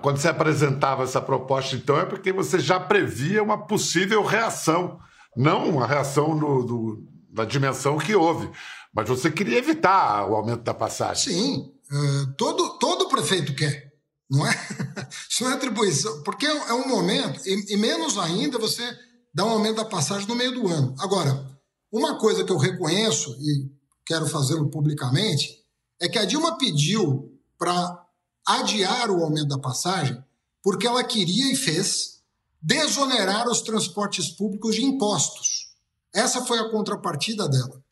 Quando 0.00 0.18
você 0.18 0.28
apresentava 0.28 1.02
essa 1.02 1.20
proposta, 1.20 1.74
então, 1.74 1.98
é 1.98 2.04
porque 2.04 2.32
você 2.32 2.60
já 2.60 2.78
previa 2.78 3.42
uma 3.42 3.66
possível 3.66 4.24
reação, 4.24 5.00
não 5.36 5.68
uma 5.68 5.84
reação 5.84 6.36
no, 6.36 6.64
do, 6.64 7.08
da 7.28 7.44
dimensão 7.44 7.98
que 7.98 8.14
houve. 8.14 8.48
Mas 8.94 9.08
você 9.08 9.32
queria 9.32 9.58
evitar 9.58 10.30
o 10.30 10.36
aumento 10.36 10.62
da 10.62 10.72
passagem. 10.72 11.34
Sim, 11.34 11.72
uh, 11.90 12.32
todo, 12.36 12.78
todo 12.78 13.08
prefeito 13.08 13.52
quer, 13.56 13.92
não 14.30 14.46
é? 14.46 14.54
Isso 15.28 15.42
não 15.42 15.50
é 15.50 15.54
atribuição, 15.54 16.22
porque 16.22 16.46
é 16.46 16.72
um 16.72 16.86
momento, 16.86 17.40
e, 17.48 17.74
e 17.74 17.76
menos 17.76 18.16
ainda 18.16 18.60
você 18.60 18.88
dá 19.34 19.44
um 19.44 19.50
aumento 19.50 19.78
da 19.78 19.84
passagem 19.84 20.28
no 20.28 20.36
meio 20.36 20.52
do 20.52 20.68
ano. 20.68 20.94
Agora, 21.00 21.44
uma 21.90 22.16
coisa 22.16 22.44
que 22.44 22.52
eu 22.52 22.58
reconheço, 22.58 23.36
e 23.40 23.68
quero 24.06 24.24
fazê-lo 24.28 24.70
publicamente, 24.70 25.66
é 26.00 26.08
que 26.08 26.18
a 26.18 26.24
Dilma 26.24 26.56
pediu 26.56 27.38
para 27.58 28.06
adiar 28.46 29.10
o 29.10 29.22
aumento 29.22 29.48
da 29.48 29.58
passagem 29.58 30.22
porque 30.62 30.86
ela 30.86 31.04
queria 31.04 31.52
e 31.52 31.56
fez 31.56 32.20
desonerar 32.60 33.48
os 33.48 33.62
transportes 33.62 34.28
públicos 34.28 34.74
de 34.74 34.84
impostos. 34.84 35.68
Essa 36.12 36.44
foi 36.44 36.58
a 36.58 36.68
contrapartida 36.70 37.48
dela. 37.48 37.82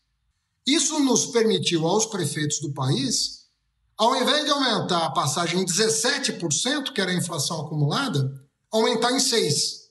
Isso 0.66 0.98
nos 1.00 1.26
permitiu 1.26 1.86
aos 1.86 2.06
prefeitos 2.06 2.60
do 2.60 2.72
país, 2.72 3.46
ao 3.96 4.16
invés 4.16 4.44
de 4.44 4.50
aumentar 4.50 5.06
a 5.06 5.10
passagem 5.10 5.60
em 5.60 5.64
17%, 5.64 6.92
que 6.92 7.00
era 7.00 7.12
a 7.12 7.14
inflação 7.14 7.60
acumulada, 7.60 8.44
aumentar 8.70 9.12
em 9.12 9.18
6%. 9.18 9.86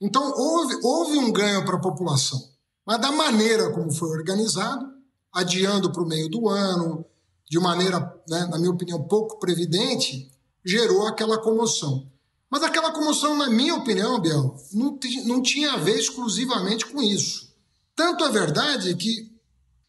Então, 0.00 0.32
houve, 0.36 0.78
houve 0.82 1.18
um 1.18 1.32
ganho 1.32 1.64
para 1.64 1.76
a 1.76 1.80
população. 1.80 2.38
Mas 2.84 3.00
da 3.00 3.12
maneira 3.12 3.70
como 3.70 3.92
foi 3.92 4.10
organizado, 4.10 4.92
adiando 5.32 5.90
para 5.90 6.02
o 6.02 6.06
meio 6.06 6.28
do 6.28 6.48
ano, 6.48 7.06
de 7.48 7.58
maneira, 7.58 8.00
né, 8.28 8.46
na 8.46 8.58
minha 8.58 8.70
opinião, 8.70 9.02
pouco 9.02 9.38
previdente, 9.38 10.30
gerou 10.64 11.06
aquela 11.06 11.38
comoção. 11.38 12.10
Mas 12.50 12.62
aquela 12.62 12.92
comoção, 12.92 13.36
na 13.36 13.50
minha 13.50 13.74
opinião, 13.74 14.20
Biel, 14.20 14.56
não, 14.72 14.98
não 15.26 15.42
tinha 15.42 15.72
a 15.72 15.76
ver 15.76 15.98
exclusivamente 15.98 16.86
com 16.86 17.02
isso. 17.02 17.52
Tanto 17.94 18.24
é 18.24 18.30
verdade 18.30 18.94
que 18.94 19.32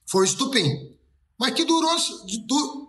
foi 0.06 0.26
estupim, 0.26 0.96
mas 1.40 1.54
que 1.54 1.66
durou 1.66 1.92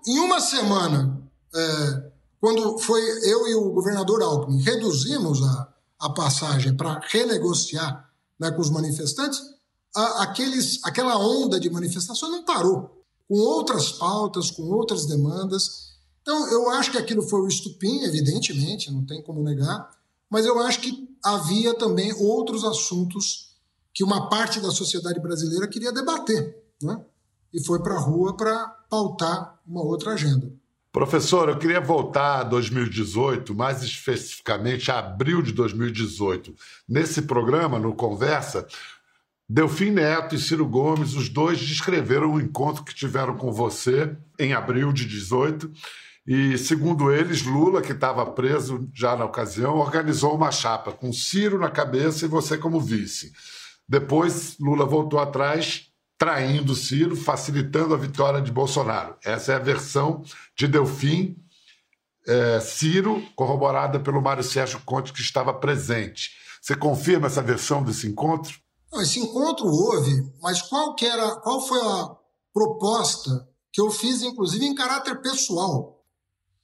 em 0.06 0.18
uma 0.18 0.40
semana, 0.40 1.23
é, 1.54 2.11
quando 2.40 2.78
foi 2.78 3.00
eu 3.30 3.49
e 3.49 3.54
o 3.54 3.70
governador 3.70 4.23
Alckmin 4.23 4.62
reduzimos 4.62 5.42
a, 5.42 5.75
a 6.00 6.11
passagem 6.11 6.76
para 6.76 7.00
renegociar 7.11 8.11
né, 8.38 8.50
com 8.50 8.61
os 8.61 8.70
manifestantes, 8.70 9.40
a, 9.94 10.23
aqueles, 10.25 10.80
aquela 10.85 11.18
onda 11.18 11.58
de 11.58 11.70
manifestação 11.70 12.30
não 12.30 12.44
parou 12.44 12.96
com 13.28 13.35
outras 13.35 13.92
pautas, 13.92 14.50
com 14.50 14.62
outras 14.62 15.06
demandas. 15.06 15.95
Então, 16.23 16.50
eu 16.50 16.71
acho 16.71 16.90
que 16.90 16.99
aquilo 16.99 17.23
foi 17.23 17.40
o 17.40 17.49
estupim, 17.49 18.02
evidentemente, 18.02 18.90
não 18.90 19.04
tem 19.04 19.23
como 19.23 19.42
negar, 19.42 19.90
mas 20.30 20.45
eu 20.45 20.59
acho 20.61 20.80
que 20.80 21.09
havia 21.25 21.75
também 21.75 22.12
outros 22.14 22.64
assuntos 22.64 23.56
que 23.95 24.04
uma 24.04 24.28
parte 24.28 24.61
da 24.61 24.71
sociedade 24.71 25.21
brasileira 25.21 25.68
queria 25.68 25.92
debater, 25.92 26.62
né? 26.83 27.00
e 27.52 27.64
foi 27.64 27.83
para 27.83 27.95
a 27.95 28.00
rua 28.00 28.37
para 28.37 28.68
pautar 28.90 29.59
uma 29.66 29.83
outra 29.83 30.12
agenda. 30.12 30.52
Professor, 30.92 31.49
eu 31.49 31.59
queria 31.59 31.80
voltar 31.80 32.40
a 32.40 32.45
2018, 32.45 33.54
mais 33.54 33.83
especificamente 33.83 34.90
a 34.90 34.99
abril 34.99 35.42
de 35.42 35.52
2018. 35.52 36.54
Nesse 36.88 37.23
programa, 37.23 37.78
no 37.78 37.95
Conversa, 37.95 38.66
Delfim 39.49 39.91
Neto 39.91 40.35
e 40.35 40.38
Ciro 40.38 40.67
Gomes, 40.67 41.15
os 41.15 41.29
dois 41.29 41.61
descreveram 41.61 42.35
o 42.35 42.41
encontro 42.41 42.83
que 42.83 42.95
tiveram 42.95 43.37
com 43.37 43.53
você 43.53 44.17
em 44.38 44.53
abril 44.53 44.93
de 44.93 45.07
18. 45.07 45.71
E, 46.26 46.59
segundo 46.59 47.12
eles, 47.12 47.43
Lula, 47.43 47.81
que 47.81 47.93
estava 47.93 48.26
preso 48.26 48.91
já 48.93 49.17
na 49.17 49.25
ocasião, 49.25 49.76
organizou 49.76 50.35
uma 50.35 50.50
chapa 50.50 50.91
com 50.91 51.12
Ciro 51.12 51.61
na 51.61 51.71
cabeça 51.71 52.25
e 52.25 52.29
você 52.29 52.59
como 52.59 52.81
vice. 52.81 53.33
Depois, 53.88 54.57
Lula 54.59 54.85
voltou 54.85 55.21
atrás, 55.21 55.93
traindo 56.19 56.75
Ciro, 56.75 57.15
facilitando 57.15 57.95
a 57.95 57.97
vitória 57.97 58.43
de 58.43 58.50
Bolsonaro. 58.50 59.15
Essa 59.25 59.53
é 59.53 59.55
a 59.55 59.61
versão 59.61 60.25
de 60.57 60.67
Delfim, 60.67 61.37
é, 62.26 62.59
Ciro, 62.59 63.23
corroborada 63.37 64.00
pelo 64.00 64.21
Mário 64.21 64.43
Sérgio 64.43 64.81
Conte, 64.85 65.12
que 65.12 65.21
estava 65.21 65.55
presente. 65.55 66.33
Você 66.61 66.75
confirma 66.75 67.29
essa 67.29 67.41
versão 67.41 67.85
desse 67.85 68.09
encontro? 68.09 68.65
Esse 69.00 69.21
encontro 69.21 69.67
houve, 69.67 70.33
mas 70.41 70.62
qual, 70.62 70.95
que 70.95 71.05
era, 71.07 71.37
qual 71.37 71.67
foi 71.67 71.81
a 71.81 72.17
proposta 72.53 73.49
que 73.73 73.81
eu 73.81 73.91
fiz, 73.91 74.23
inclusive 74.23 74.65
em 74.65 74.75
caráter 74.75 75.21
pessoal, 75.21 76.03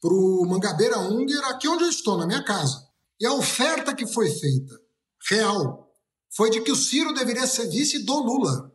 para 0.00 0.12
o 0.12 0.44
Mangabeira 0.46 0.98
Unger, 0.98 1.44
aqui 1.44 1.68
onde 1.68 1.84
eu 1.84 1.88
estou, 1.88 2.16
na 2.16 2.26
minha 2.26 2.42
casa. 2.42 2.88
E 3.20 3.26
a 3.26 3.34
oferta 3.34 3.94
que 3.94 4.06
foi 4.06 4.30
feita, 4.30 4.80
real, 5.30 5.94
foi 6.34 6.50
de 6.50 6.60
que 6.62 6.72
o 6.72 6.76
Ciro 6.76 7.12
deveria 7.12 7.46
ser 7.46 7.68
vice 7.68 8.00
do 8.00 8.18
Lula, 8.18 8.72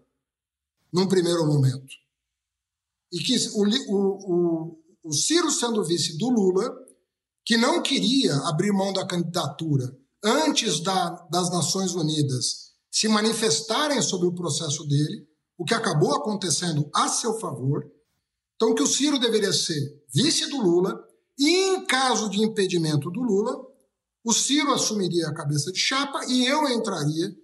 num 0.94 1.08
primeiro 1.08 1.46
momento. 1.46 1.94
E 3.12 3.20
que 3.20 3.36
o, 3.54 3.64
o, 3.64 4.34
o, 4.34 4.80
o 5.04 5.14
Ciro 5.14 5.52
sendo 5.52 5.84
vice 5.84 6.18
do 6.18 6.30
Lula, 6.30 6.72
que 7.44 7.58
não 7.58 7.82
queria 7.82 8.36
abrir 8.48 8.72
mão 8.72 8.94
da 8.94 9.06
candidatura 9.06 9.98
antes 10.24 10.80
da, 10.80 11.10
das 11.32 11.50
Nações 11.50 11.94
Unidas 11.94 12.67
se 12.98 13.08
manifestarem 13.08 14.02
sobre 14.02 14.28
o 14.28 14.34
processo 14.34 14.84
dele, 14.88 15.30
o 15.56 15.64
que 15.64 15.76
acabou 15.76 16.16
acontecendo 16.16 16.90
a 16.96 17.08
seu 17.08 17.38
favor. 17.38 17.86
Então, 18.56 18.74
que 18.74 18.82
o 18.82 18.88
Ciro 18.88 19.20
deveria 19.20 19.54
ser 19.54 20.04
vice 20.12 20.50
do 20.50 20.60
Lula, 20.60 21.00
e 21.38 21.48
em 21.48 21.86
caso 21.86 22.28
de 22.28 22.42
impedimento 22.42 23.12
do 23.12 23.22
Lula, 23.22 23.56
o 24.24 24.34
Ciro 24.34 24.74
assumiria 24.74 25.28
a 25.28 25.34
cabeça 25.34 25.72
de 25.72 25.78
chapa 25.78 26.26
e 26.28 26.48
eu 26.48 26.68
entraria 26.70 27.38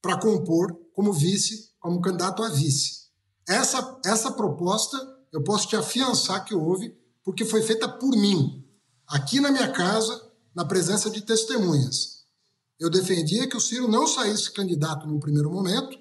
para 0.00 0.18
compor 0.18 0.74
como 0.94 1.12
vice, 1.12 1.74
como 1.78 2.00
candidato 2.00 2.42
a 2.42 2.48
vice. 2.48 3.10
Essa, 3.46 4.00
essa 4.06 4.32
proposta 4.32 4.96
eu 5.30 5.44
posso 5.44 5.68
te 5.68 5.76
afiançar 5.76 6.46
que 6.46 6.54
houve, 6.54 6.96
porque 7.22 7.44
foi 7.44 7.60
feita 7.60 7.86
por 7.86 8.16
mim, 8.16 8.66
aqui 9.06 9.38
na 9.38 9.52
minha 9.52 9.70
casa, 9.70 10.32
na 10.54 10.64
presença 10.64 11.10
de 11.10 11.20
testemunhas. 11.20 12.13
Eu 12.78 12.90
defendia 12.90 13.48
que 13.48 13.56
o 13.56 13.60
Ciro 13.60 13.88
não 13.88 14.06
saísse 14.06 14.52
candidato 14.52 15.06
num 15.06 15.20
primeiro 15.20 15.50
momento, 15.50 15.96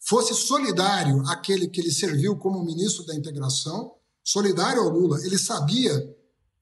fosse 0.00 0.34
solidário 0.34 1.22
àquele 1.26 1.68
que 1.68 1.80
ele 1.80 1.90
serviu 1.90 2.36
como 2.36 2.64
ministro 2.64 3.04
da 3.06 3.14
integração, 3.14 3.94
solidário 4.22 4.82
ao 4.82 4.90
Lula. 4.90 5.24
Ele 5.24 5.38
sabia 5.38 5.92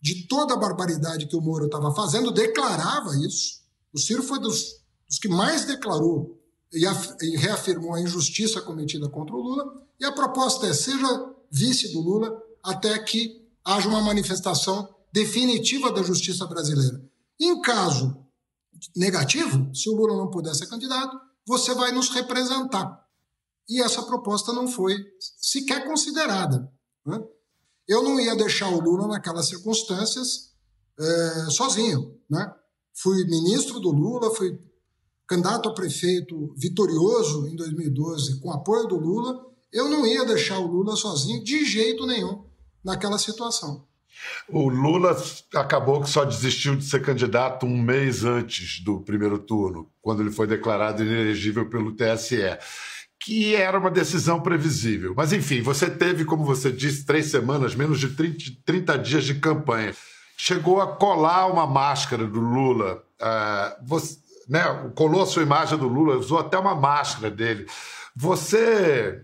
de 0.00 0.26
toda 0.26 0.54
a 0.54 0.56
barbaridade 0.56 1.26
que 1.26 1.36
o 1.36 1.40
Moro 1.40 1.66
estava 1.66 1.94
fazendo, 1.94 2.30
declarava 2.30 3.16
isso. 3.16 3.62
O 3.92 3.98
Ciro 3.98 4.22
foi 4.22 4.38
dos, 4.38 4.80
dos 5.08 5.18
que 5.18 5.28
mais 5.28 5.64
declarou 5.64 6.40
e, 6.72 6.84
e 7.22 7.36
reafirmou 7.36 7.94
a 7.94 8.00
injustiça 8.00 8.60
cometida 8.60 9.08
contra 9.08 9.34
o 9.34 9.40
Lula. 9.40 9.86
E 10.00 10.04
a 10.04 10.12
proposta 10.12 10.66
é: 10.66 10.72
seja 10.72 11.34
vice 11.50 11.92
do 11.92 12.00
Lula 12.00 12.40
até 12.62 12.98
que 12.98 13.42
haja 13.64 13.88
uma 13.88 14.00
manifestação 14.00 14.88
definitiva 15.12 15.92
da 15.92 16.02
justiça 16.02 16.46
brasileira. 16.46 17.04
Em 17.38 17.60
caso 17.60 18.21
negativo, 18.96 19.74
se 19.74 19.88
o 19.88 19.94
Lula 19.94 20.16
não 20.16 20.30
puder 20.30 20.54
ser 20.54 20.66
candidato, 20.66 21.18
você 21.46 21.74
vai 21.74 21.92
nos 21.92 22.08
representar. 22.10 23.02
E 23.68 23.80
essa 23.82 24.02
proposta 24.02 24.52
não 24.52 24.68
foi 24.68 24.96
sequer 25.18 25.86
considerada. 25.86 26.70
Né? 27.06 27.22
Eu 27.88 28.02
não 28.02 28.20
ia 28.20 28.34
deixar 28.36 28.68
o 28.68 28.80
Lula 28.80 29.06
naquelas 29.06 29.48
circunstâncias 29.48 30.52
é, 30.98 31.50
sozinho. 31.50 32.18
Né? 32.28 32.52
Fui 32.94 33.24
ministro 33.24 33.80
do 33.80 33.90
Lula, 33.90 34.34
fui 34.34 34.58
candidato 35.26 35.68
a 35.68 35.74
prefeito 35.74 36.54
vitorioso 36.56 37.46
em 37.46 37.56
2012 37.56 38.40
com 38.40 38.52
apoio 38.52 38.86
do 38.86 38.96
Lula. 38.96 39.46
Eu 39.72 39.88
não 39.88 40.06
ia 40.06 40.24
deixar 40.24 40.58
o 40.58 40.66
Lula 40.66 40.94
sozinho 40.96 41.42
de 41.42 41.64
jeito 41.64 42.06
nenhum 42.06 42.44
naquela 42.84 43.18
situação. 43.18 43.86
O 44.48 44.68
Lula 44.68 45.16
acabou 45.54 46.00
que 46.02 46.08
só 46.08 46.24
desistiu 46.24 46.76
de 46.76 46.84
ser 46.84 47.02
candidato 47.02 47.66
um 47.66 47.80
mês 47.80 48.24
antes 48.24 48.80
do 48.80 49.00
primeiro 49.00 49.38
turno, 49.38 49.90
quando 50.00 50.22
ele 50.22 50.30
foi 50.30 50.46
declarado 50.46 51.02
inelegível 51.02 51.68
pelo 51.68 51.92
TSE, 51.92 52.58
que 53.18 53.54
era 53.54 53.78
uma 53.78 53.90
decisão 53.90 54.40
previsível. 54.40 55.14
Mas, 55.16 55.32
enfim, 55.32 55.62
você 55.62 55.88
teve, 55.88 56.24
como 56.24 56.44
você 56.44 56.70
disse, 56.72 57.06
três 57.06 57.26
semanas, 57.26 57.74
menos 57.74 58.00
de 58.00 58.08
30, 58.08 58.38
30 58.64 58.98
dias 58.98 59.24
de 59.24 59.34
campanha. 59.34 59.94
Chegou 60.36 60.80
a 60.80 60.96
colar 60.96 61.46
uma 61.46 61.66
máscara 61.66 62.26
do 62.26 62.40
Lula. 62.40 63.02
Uh, 63.20 63.86
você, 63.86 64.18
né, 64.48 64.62
colou 64.96 65.22
a 65.22 65.26
sua 65.26 65.42
imagem 65.42 65.78
do 65.78 65.86
Lula, 65.86 66.16
usou 66.16 66.38
até 66.38 66.58
uma 66.58 66.74
máscara 66.74 67.30
dele. 67.30 67.66
Você, 68.14 69.22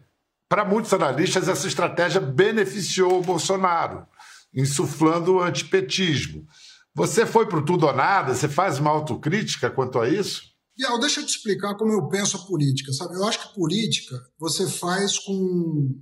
para 0.48 0.64
muitos 0.64 0.92
analistas, 0.94 1.48
essa 1.48 1.66
estratégia 1.66 2.20
beneficiou 2.20 3.18
o 3.18 3.22
Bolsonaro 3.22 4.06
insuflando 4.54 5.40
antipetismo. 5.40 6.46
Você 6.94 7.24
foi 7.24 7.46
para 7.46 7.58
o 7.58 7.64
tudo 7.64 7.86
ou 7.86 7.94
nada? 7.94 8.34
Você 8.34 8.48
faz 8.48 8.78
uma 8.78 8.90
autocrítica 8.90 9.70
quanto 9.70 9.98
a 9.98 10.08
isso? 10.08 10.42
Bial, 10.76 10.98
deixa 10.98 11.20
eu 11.20 11.26
te 11.26 11.30
explicar 11.30 11.74
como 11.76 11.92
eu 11.92 12.08
penso 12.08 12.36
a 12.36 12.46
política. 12.46 12.92
Sabe? 12.92 13.14
Eu 13.14 13.24
acho 13.24 13.48
que 13.48 13.54
política 13.54 14.16
você 14.38 14.68
faz 14.68 15.18
com 15.18 15.96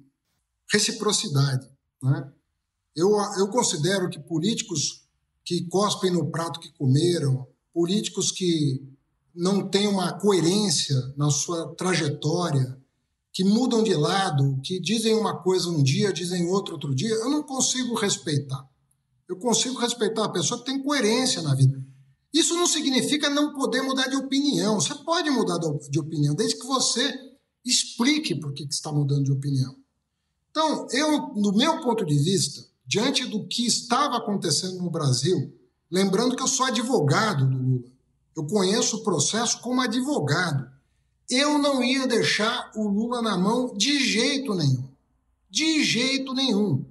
reciprocidade. 0.73 1.67
Né? 2.03 2.33
Eu, 2.95 3.11
eu 3.39 3.49
considero 3.49 4.09
que 4.09 4.19
políticos 4.19 5.07
que 5.45 5.67
cospem 5.69 6.11
no 6.11 6.31
prato 6.31 6.61
que 6.61 6.73
comeram, 6.73 7.47
políticos 7.73 8.33
que 8.33 8.83
não 9.35 9.69
têm 9.69 9.87
uma 9.87 10.19
coerência 10.19 10.97
na 11.17 11.31
sua 11.31 11.75
trajetória, 11.77 12.79
que 13.37 13.45
mudam 13.45 13.83
de 13.83 13.93
lado, 13.93 14.59
que 14.63 14.81
dizem 14.81 15.15
uma 15.15 15.37
coisa 15.37 15.69
um 15.69 15.83
dia, 15.83 16.11
dizem 16.11 16.49
outra 16.49 16.73
outro 16.73 16.95
dia, 16.95 17.15
eu 17.17 17.29
não 17.29 17.43
consigo 17.43 17.95
respeitar. 17.95 18.67
Eu 19.29 19.37
consigo 19.37 19.79
respeitar 19.79 20.25
a 20.25 20.31
pessoa 20.31 20.59
que 20.59 20.65
tem 20.65 20.83
coerência 20.83 21.43
na 21.43 21.55
vida. 21.55 21.79
Isso 22.33 22.55
não 22.55 22.67
significa 22.67 23.29
não 23.29 23.53
poder 23.53 23.83
mudar 23.83 24.07
de 24.07 24.17
opinião. 24.17 24.81
Você 24.81 24.95
pode 24.95 25.29
mudar 25.29 25.59
de 25.59 25.99
opinião, 25.99 26.35
desde 26.35 26.59
que 26.59 26.67
você 26.67 27.15
explique 27.63 28.35
por 28.37 28.55
que 28.55 28.63
está 28.63 28.91
mudando 28.91 29.25
de 29.25 29.33
opinião. 29.33 29.77
Então, 30.51 30.87
eu, 30.93 31.35
no 31.35 31.53
meu 31.53 31.83
ponto 31.83 32.07
de 32.07 32.17
vista, 32.17 32.67
diante 32.87 33.27
do 33.27 33.47
que 33.47 33.67
estava 33.67 34.17
acontecendo 34.17 34.79
no 34.79 34.91
Brasil, 34.91 35.55
lembrando 35.91 36.35
que 36.35 36.43
eu 36.43 36.49
sou 36.49 36.65
advogado 36.65 37.47
do 37.47 37.59
Lula, 37.59 37.93
eu 38.35 38.47
conheço 38.47 38.97
o 38.97 39.03
processo 39.03 39.61
como 39.61 39.83
advogado 39.83 40.75
eu 41.31 41.59
não 41.59 41.83
ia 41.83 42.07
deixar 42.07 42.71
o 42.75 42.89
Lula 42.89 43.21
na 43.21 43.37
mão 43.37 43.75
de 43.75 43.99
jeito 43.99 44.55
nenhum. 44.55 44.89
De 45.51 45.83
jeito 45.83 46.33
nenhum. 46.35 46.85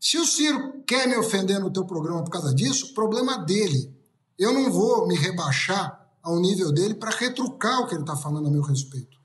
Se 0.00 0.16
o 0.18 0.24
Ciro 0.24 0.82
quer 0.86 1.06
me 1.08 1.16
ofender 1.16 1.60
no 1.60 1.72
teu 1.72 1.84
programa 1.84 2.22
por 2.22 2.30
causa 2.30 2.54
disso, 2.54 2.94
problema 2.94 3.38
dele. 3.38 3.94
Eu 4.38 4.52
não 4.52 4.70
vou 4.70 5.06
me 5.06 5.16
rebaixar 5.16 6.08
ao 6.22 6.38
nível 6.40 6.72
dele 6.72 6.94
para 6.94 7.10
retrucar 7.10 7.80
o 7.80 7.86
que 7.86 7.94
ele 7.94 8.02
está 8.02 8.16
falando 8.16 8.48
a 8.48 8.50
meu 8.50 8.62
respeito. 8.62 9.18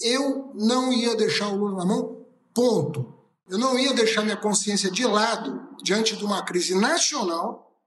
Eu 0.00 0.52
não 0.54 0.92
ia 0.92 1.14
deixar 1.14 1.48
o 1.48 1.56
Lula 1.56 1.78
na 1.78 1.84
mão, 1.84 2.26
ponto. 2.54 3.14
Eu 3.48 3.58
não 3.58 3.78
ia 3.78 3.92
deixar 3.92 4.22
minha 4.22 4.36
consciência 4.36 4.90
de 4.90 5.04
lado 5.04 5.68
diante 5.82 6.16
de 6.16 6.24
uma 6.24 6.42
crise 6.42 6.74
nacional 6.74 7.78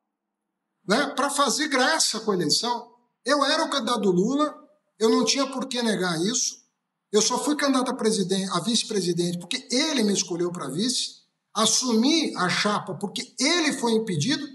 né, 0.87 1.07
para 1.15 1.29
fazer 1.29 1.67
graça 1.67 2.19
com 2.19 2.31
a 2.31 2.35
eleição. 2.35 2.91
Eu 3.25 3.43
era 3.43 3.65
o 3.65 3.69
candidato 3.69 4.01
do 4.01 4.11
Lula, 4.11 4.55
eu 4.99 5.09
não 5.09 5.25
tinha 5.25 5.45
por 5.47 5.67
que 5.67 5.81
negar 5.81 6.19
isso. 6.21 6.65
Eu 7.11 7.21
só 7.21 7.37
fui 7.43 7.55
candidato 7.55 7.91
a, 7.91 8.57
a 8.57 8.61
vice-presidente 8.61 9.39
porque 9.39 9.67
ele 9.71 10.03
me 10.03 10.13
escolheu 10.13 10.51
para 10.51 10.69
vice. 10.69 11.17
Assumi 11.53 12.35
a 12.35 12.49
chapa 12.49 12.95
porque 12.95 13.33
ele 13.39 13.73
foi 13.73 13.93
impedido 13.93 14.45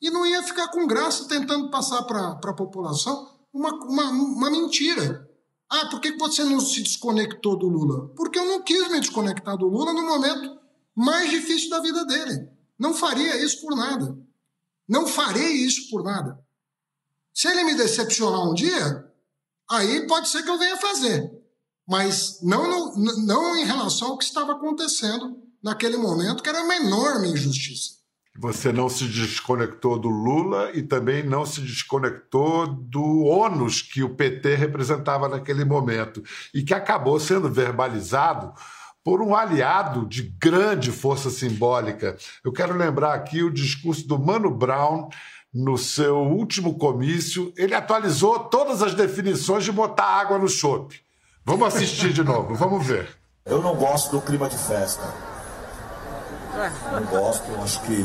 e 0.00 0.10
não 0.10 0.24
ia 0.26 0.42
ficar 0.42 0.68
com 0.68 0.86
graça 0.86 1.26
tentando 1.28 1.70
passar 1.70 2.02
para 2.04 2.32
a 2.32 2.54
população 2.54 3.36
uma, 3.52 3.72
uma, 3.84 4.10
uma 4.10 4.50
mentira. 4.50 5.28
Ah, 5.68 5.86
por 5.86 6.00
que 6.00 6.12
você 6.16 6.44
não 6.44 6.60
se 6.60 6.82
desconectou 6.82 7.58
do 7.58 7.66
Lula? 7.66 8.08
Porque 8.14 8.38
eu 8.38 8.46
não 8.46 8.62
quis 8.62 8.88
me 8.88 9.00
desconectar 9.00 9.56
do 9.56 9.66
Lula 9.66 9.92
no 9.92 10.02
momento 10.02 10.56
mais 10.94 11.28
difícil 11.28 11.68
da 11.68 11.80
vida 11.80 12.04
dele. 12.06 12.48
Não 12.78 12.94
faria 12.94 13.36
isso 13.44 13.60
por 13.60 13.76
nada. 13.76 14.16
Não 14.88 15.06
farei 15.06 15.52
isso 15.52 15.90
por 15.90 16.02
nada. 16.02 16.38
Se 17.34 17.48
ele 17.48 17.64
me 17.64 17.74
decepcionar 17.74 18.48
um 18.48 18.54
dia, 18.54 19.05
aí 19.70 20.06
pode 20.06 20.28
ser 20.28 20.42
que 20.42 20.50
eu 20.50 20.58
venha 20.58 20.76
fazer. 20.76 21.30
Mas 21.88 22.40
não, 22.42 22.68
não, 22.96 23.26
não 23.26 23.56
em 23.56 23.64
relação 23.64 24.08
ao 24.08 24.18
que 24.18 24.24
estava 24.24 24.52
acontecendo 24.52 25.36
naquele 25.62 25.96
momento, 25.96 26.42
que 26.42 26.48
era 26.48 26.62
uma 26.62 26.76
enorme 26.76 27.28
injustiça. 27.28 27.96
Você 28.38 28.70
não 28.70 28.88
se 28.88 29.04
desconectou 29.04 29.98
do 29.98 30.08
Lula 30.08 30.70
e 30.74 30.82
também 30.82 31.22
não 31.22 31.46
se 31.46 31.60
desconectou 31.60 32.66
do 32.66 33.24
ônus 33.24 33.80
que 33.80 34.02
o 34.02 34.10
PT 34.10 34.56
representava 34.56 35.28
naquele 35.28 35.64
momento 35.64 36.22
e 36.52 36.62
que 36.62 36.74
acabou 36.74 37.18
sendo 37.18 37.48
verbalizado 37.48 38.52
por 39.02 39.22
um 39.22 39.34
aliado 39.34 40.04
de 40.04 40.22
grande 40.22 40.90
força 40.90 41.30
simbólica. 41.30 42.16
Eu 42.44 42.52
quero 42.52 42.76
lembrar 42.76 43.14
aqui 43.14 43.42
o 43.42 43.52
discurso 43.52 44.06
do 44.06 44.18
Mano 44.18 44.50
Brown 44.50 45.08
no 45.56 45.78
seu 45.78 46.18
último 46.18 46.74
comício, 46.74 47.50
ele 47.56 47.74
atualizou 47.74 48.40
todas 48.40 48.82
as 48.82 48.92
definições 48.92 49.64
de 49.64 49.72
botar 49.72 50.04
água 50.04 50.36
no 50.36 50.48
chope. 50.48 51.00
Vamos 51.46 51.74
assistir 51.74 52.12
de 52.12 52.22
novo, 52.22 52.54
vamos 52.54 52.86
ver. 52.86 53.08
Eu 53.46 53.62
não 53.62 53.74
gosto 53.74 54.10
do 54.10 54.20
clima 54.20 54.50
de 54.50 54.58
festa. 54.58 55.02
Não 56.92 57.02
gosto, 57.04 57.44
acho 57.62 57.80
que 57.82 58.04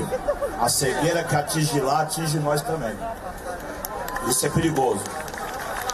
a 0.62 0.70
cegueira 0.70 1.26
que 1.26 1.36
atinge 1.36 1.82
lá 1.82 2.04
atinge 2.04 2.40
nós 2.40 2.62
também. 2.62 2.96
Isso 4.30 4.46
é 4.46 4.50
perigoso. 4.50 5.04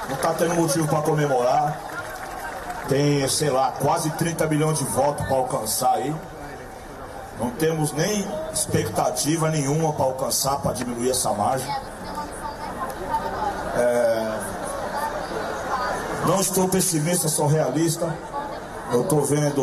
Não 0.09 0.15
está 0.15 0.35
tendo 0.35 0.53
motivo 0.53 0.87
para 0.87 1.01
comemorar. 1.01 1.81
Tem, 2.87 3.27
sei 3.27 3.49
lá, 3.49 3.71
quase 3.71 4.11
30 4.11 4.45
milhões 4.45 4.77
de 4.77 4.85
votos 4.85 5.25
para 5.25 5.35
alcançar 5.35 5.95
aí. 5.95 6.15
Não 7.39 7.51
temos 7.51 7.91
nem 7.93 8.27
expectativa 8.51 9.49
nenhuma 9.49 9.93
para 9.93 10.05
alcançar, 10.05 10.57
para 10.57 10.73
diminuir 10.73 11.11
essa 11.11 11.31
margem. 11.33 11.69
É... 13.75 14.39
Não 16.25 16.41
estou 16.41 16.67
pessimista, 16.67 17.27
sou 17.27 17.47
realista. 17.47 18.13
Eu 18.91 19.01
estou 19.01 19.23
vendo. 19.23 19.61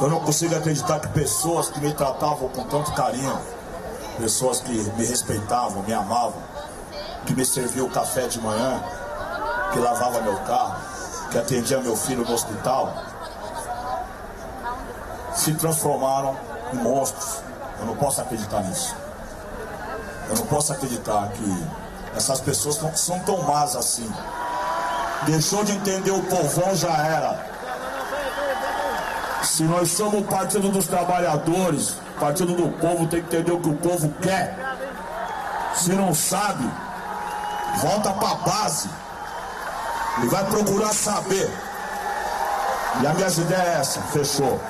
Eu 0.00 0.08
não 0.08 0.20
consigo 0.20 0.54
acreditar 0.54 1.00
que 1.00 1.08
pessoas 1.08 1.68
que 1.68 1.80
me 1.80 1.92
tratavam 1.92 2.48
com 2.48 2.62
tanto 2.64 2.92
carinho, 2.92 3.36
pessoas 4.18 4.60
que 4.60 4.72
me 4.72 5.04
respeitavam, 5.04 5.82
me 5.82 5.92
amavam, 5.92 6.40
que 7.26 7.34
me 7.34 7.44
serviam 7.44 7.86
o 7.86 7.90
café 7.90 8.28
de 8.28 8.40
manhã, 8.40 8.82
que 9.72 9.78
lavava 9.78 10.20
meu 10.20 10.36
carro, 10.38 10.76
que 11.30 11.38
atendia 11.38 11.80
meu 11.80 11.96
filho 11.96 12.24
no 12.24 12.32
hospital, 12.32 12.92
se 15.48 15.54
transformaram 15.54 16.36
em 16.72 16.76
monstros. 16.76 17.40
Eu 17.80 17.86
não 17.86 17.96
posso 17.96 18.20
acreditar 18.20 18.62
nisso. 18.64 18.94
Eu 20.28 20.36
não 20.36 20.46
posso 20.46 20.72
acreditar 20.72 21.28
que 21.28 21.66
essas 22.14 22.40
pessoas 22.40 22.80
não 22.82 22.94
são 22.94 23.18
tão 23.20 23.42
más 23.42 23.74
assim. 23.74 24.10
Deixou 25.22 25.64
de 25.64 25.72
entender 25.72 26.10
o 26.10 26.22
povão, 26.24 26.74
já 26.74 26.92
era. 26.98 27.48
Se 29.42 29.62
nós 29.62 29.90
somos 29.92 30.20
o 30.20 30.24
partido 30.24 30.68
dos 30.68 30.86
trabalhadores, 30.86 31.94
partido 32.20 32.54
do 32.54 32.68
povo 32.78 33.06
tem 33.06 33.22
que 33.22 33.36
entender 33.36 33.52
o 33.52 33.60
que 33.60 33.70
o 33.70 33.76
povo 33.76 34.12
quer. 34.20 34.54
Se 35.74 35.92
não 35.92 36.12
sabe, 36.12 36.68
volta 37.78 38.12
para 38.12 38.30
a 38.30 38.34
base 38.34 38.90
e 40.22 40.26
vai 40.26 40.44
procurar 40.44 40.92
saber. 40.92 41.50
E 43.00 43.06
a 43.06 43.14
minha 43.14 43.28
ideia 43.28 43.62
é 43.62 43.80
essa, 43.80 44.00
fechou. 44.02 44.60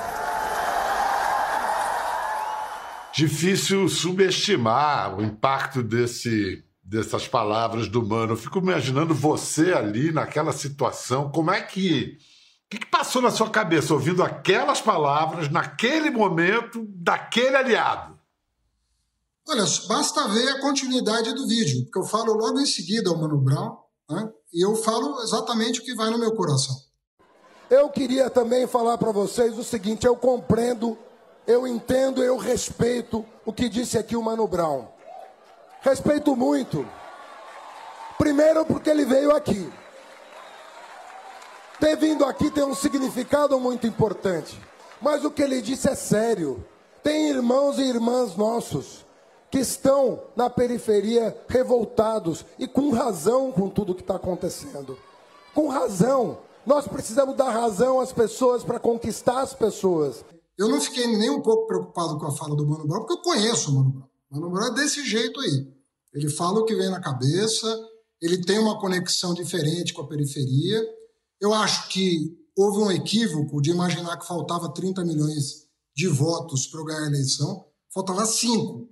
Difícil 3.18 3.88
subestimar 3.88 5.18
o 5.18 5.20
impacto 5.20 5.82
desse, 5.82 6.62
dessas 6.80 7.26
palavras 7.26 7.88
do 7.88 8.00
Mano. 8.00 8.34
Eu 8.34 8.36
fico 8.36 8.60
imaginando 8.60 9.12
você 9.12 9.72
ali 9.72 10.12
naquela 10.12 10.52
situação. 10.52 11.28
Como 11.28 11.50
é 11.50 11.60
que. 11.60 12.16
O 12.66 12.70
que, 12.70 12.78
que 12.78 12.86
passou 12.86 13.20
na 13.20 13.32
sua 13.32 13.50
cabeça 13.50 13.92
ouvindo 13.92 14.22
aquelas 14.22 14.80
palavras 14.80 15.50
naquele 15.50 16.10
momento 16.10 16.86
daquele 16.90 17.56
aliado? 17.56 18.16
Olha, 19.48 19.64
basta 19.88 20.28
ver 20.28 20.50
a 20.50 20.60
continuidade 20.60 21.34
do 21.34 21.48
vídeo, 21.48 21.86
porque 21.86 21.98
eu 21.98 22.04
falo 22.04 22.34
logo 22.34 22.60
em 22.60 22.66
seguida 22.66 23.10
ao 23.10 23.18
Mano 23.18 23.40
Brown, 23.40 23.78
né? 24.08 24.30
e 24.52 24.64
eu 24.64 24.76
falo 24.76 25.20
exatamente 25.22 25.80
o 25.80 25.84
que 25.84 25.92
vai 25.92 26.08
no 26.08 26.18
meu 26.18 26.36
coração. 26.36 26.76
Eu 27.68 27.90
queria 27.90 28.30
também 28.30 28.68
falar 28.68 28.96
para 28.96 29.10
vocês 29.10 29.58
o 29.58 29.64
seguinte: 29.64 30.06
eu 30.06 30.14
compreendo 30.14 30.96
eu 31.48 31.66
entendo, 31.66 32.22
eu 32.22 32.36
respeito 32.36 33.24
o 33.46 33.54
que 33.54 33.70
disse 33.70 33.96
aqui 33.96 34.14
o 34.14 34.22
Mano 34.22 34.46
Brown. 34.46 34.86
Respeito 35.80 36.36
muito. 36.36 36.86
Primeiro, 38.18 38.66
porque 38.66 38.90
ele 38.90 39.06
veio 39.06 39.34
aqui. 39.34 39.72
Ter 41.80 41.96
vindo 41.96 42.26
aqui 42.26 42.50
tem 42.50 42.64
um 42.64 42.74
significado 42.74 43.58
muito 43.58 43.86
importante. 43.86 44.60
Mas 45.00 45.24
o 45.24 45.30
que 45.30 45.42
ele 45.42 45.62
disse 45.62 45.88
é 45.88 45.94
sério. 45.94 46.62
Tem 47.02 47.30
irmãos 47.30 47.78
e 47.78 47.82
irmãs 47.82 48.36
nossos 48.36 49.06
que 49.50 49.60
estão 49.60 50.24
na 50.36 50.50
periferia 50.50 51.34
revoltados 51.48 52.44
e 52.58 52.66
com 52.66 52.90
razão 52.90 53.50
com 53.50 53.70
tudo 53.70 53.94
que 53.94 54.02
está 54.02 54.16
acontecendo. 54.16 54.98
Com 55.54 55.68
razão. 55.68 56.40
Nós 56.66 56.86
precisamos 56.86 57.34
dar 57.34 57.48
razão 57.48 58.00
às 58.00 58.12
pessoas 58.12 58.62
para 58.62 58.78
conquistar 58.78 59.40
as 59.40 59.54
pessoas. 59.54 60.22
Eu 60.58 60.68
não 60.68 60.80
fiquei 60.80 61.06
nem 61.06 61.30
um 61.30 61.40
pouco 61.40 61.68
preocupado 61.68 62.18
com 62.18 62.26
a 62.26 62.32
fala 62.32 62.56
do 62.56 62.66
Mano 62.66 62.86
Brown, 62.86 63.06
porque 63.06 63.14
eu 63.14 63.22
conheço 63.22 63.70
o 63.70 63.74
Mano 63.74 63.90
Brown. 63.90 64.08
O 64.30 64.34
Mano 64.34 64.50
Brown 64.50 64.66
é 64.66 64.74
desse 64.74 65.06
jeito 65.06 65.38
aí. 65.40 65.72
Ele 66.12 66.28
fala 66.28 66.58
o 66.58 66.64
que 66.64 66.74
vem 66.74 66.90
na 66.90 67.00
cabeça, 67.00 67.88
ele 68.20 68.44
tem 68.44 68.58
uma 68.58 68.80
conexão 68.80 69.32
diferente 69.32 69.94
com 69.94 70.02
a 70.02 70.08
periferia. 70.08 70.82
Eu 71.40 71.54
acho 71.54 71.88
que 71.90 72.36
houve 72.56 72.80
um 72.80 72.90
equívoco 72.90 73.62
de 73.62 73.70
imaginar 73.70 74.16
que 74.16 74.26
faltava 74.26 74.72
30 74.72 75.04
milhões 75.04 75.68
de 75.94 76.08
votos 76.08 76.66
para 76.66 76.80
eu 76.80 76.84
ganhar 76.84 77.04
a 77.04 77.06
eleição. 77.06 77.64
Faltava 77.94 78.26
5. 78.26 78.88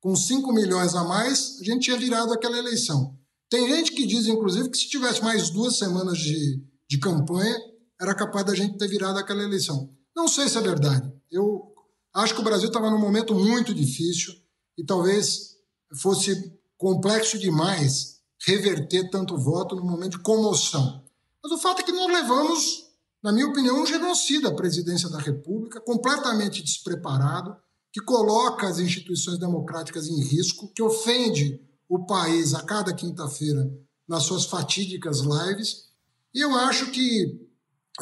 Com 0.00 0.14
5 0.14 0.52
milhões 0.52 0.94
a 0.94 1.04
mais, 1.04 1.58
a 1.60 1.64
gente 1.64 1.84
tinha 1.84 1.96
virado 1.96 2.32
aquela 2.32 2.58
eleição. 2.58 3.18
Tem 3.48 3.66
gente 3.68 3.92
que 3.92 4.06
diz, 4.06 4.26
inclusive, 4.26 4.68
que 4.68 4.76
se 4.76 4.88
tivesse 4.88 5.22
mais 5.22 5.48
duas 5.50 5.78
semanas 5.78 6.18
de, 6.18 6.62
de 6.88 6.98
campanha, 6.98 7.58
era 8.00 8.14
capaz 8.14 8.44
da 8.44 8.54
gente 8.54 8.76
ter 8.76 8.88
virado 8.88 9.18
aquela 9.18 9.42
eleição. 9.42 9.90
Não 10.20 10.28
sei 10.28 10.50
se 10.50 10.58
é 10.58 10.60
verdade. 10.60 11.10
Eu 11.32 11.74
acho 12.12 12.34
que 12.34 12.42
o 12.42 12.44
Brasil 12.44 12.68
estava 12.68 12.90
num 12.90 12.98
momento 12.98 13.34
muito 13.34 13.72
difícil 13.72 14.34
e 14.76 14.84
talvez 14.84 15.56
fosse 15.96 16.54
complexo 16.76 17.38
demais 17.38 18.20
reverter 18.46 19.08
tanto 19.08 19.38
voto 19.38 19.74
no 19.74 19.82
momento 19.82 20.18
de 20.18 20.22
comoção. 20.22 21.02
Mas 21.42 21.52
o 21.52 21.58
fato 21.58 21.80
é 21.80 21.84
que 21.84 21.92
nós 21.92 22.12
levamos, 22.12 22.90
na 23.22 23.32
minha 23.32 23.46
opinião, 23.46 23.82
um 23.82 23.86
genocida 23.86 24.50
à 24.50 24.54
presidência 24.54 25.08
da 25.08 25.18
República, 25.18 25.80
completamente 25.80 26.62
despreparado, 26.62 27.56
que 27.90 28.02
coloca 28.02 28.68
as 28.68 28.78
instituições 28.78 29.38
democráticas 29.38 30.06
em 30.06 30.22
risco, 30.22 30.70
que 30.74 30.82
ofende 30.82 31.58
o 31.88 32.04
país 32.04 32.52
a 32.52 32.62
cada 32.62 32.92
quinta-feira 32.92 33.72
nas 34.06 34.24
suas 34.24 34.44
fatídicas 34.44 35.20
lives. 35.20 35.88
E 36.34 36.40
eu 36.40 36.54
acho 36.54 36.90
que, 36.90 37.40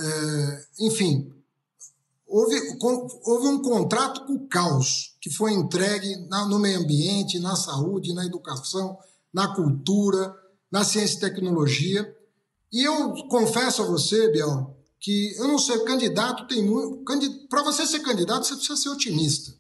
é, 0.01 0.67
enfim, 0.81 1.38
houve, 2.29 2.79
houve 3.25 3.49
um 3.49 3.63
contrato 3.63 4.27
com 4.27 4.35
o 4.35 4.49
caos 4.49 5.17
que 5.21 5.31
foi 5.31 5.53
entregue 5.53 6.17
na, 6.29 6.47
no 6.47 6.59
meio 6.59 6.79
ambiente, 6.79 7.39
na 7.39 7.57
saúde, 7.57 8.15
na 8.15 8.25
educação, 8.25 8.99
na 9.33 9.55
cultura, 9.55 10.35
na 10.71 10.85
ciência 10.85 11.17
e 11.17 11.21
tecnologia. 11.21 12.17
E 12.73 12.85
eu 12.85 13.15
confesso 13.29 13.83
a 13.83 13.87
você, 13.87 14.31
Biel, 14.31 14.77
que 15.01 15.35
eu 15.37 15.49
não 15.49 15.59
sei, 15.59 15.79
candidato 15.85 16.47
tem 16.47 16.63
muito. 16.63 17.05
Para 17.49 17.63
você 17.63 17.87
ser 17.87 18.01
candidato, 18.01 18.47
você 18.47 18.55
precisa 18.55 18.77
ser 18.77 18.89
otimista. 18.91 19.55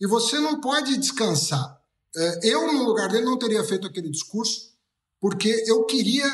E 0.00 0.06
você 0.06 0.38
não 0.38 0.60
pode 0.60 0.96
descansar. 0.96 1.80
É, 2.14 2.40
eu, 2.42 2.72
no 2.72 2.84
lugar 2.84 3.08
dele, 3.08 3.24
não 3.24 3.38
teria 3.38 3.62
feito 3.64 3.86
aquele 3.86 4.10
discurso, 4.10 4.72
porque 5.20 5.64
eu 5.66 5.84
queria 5.84 6.26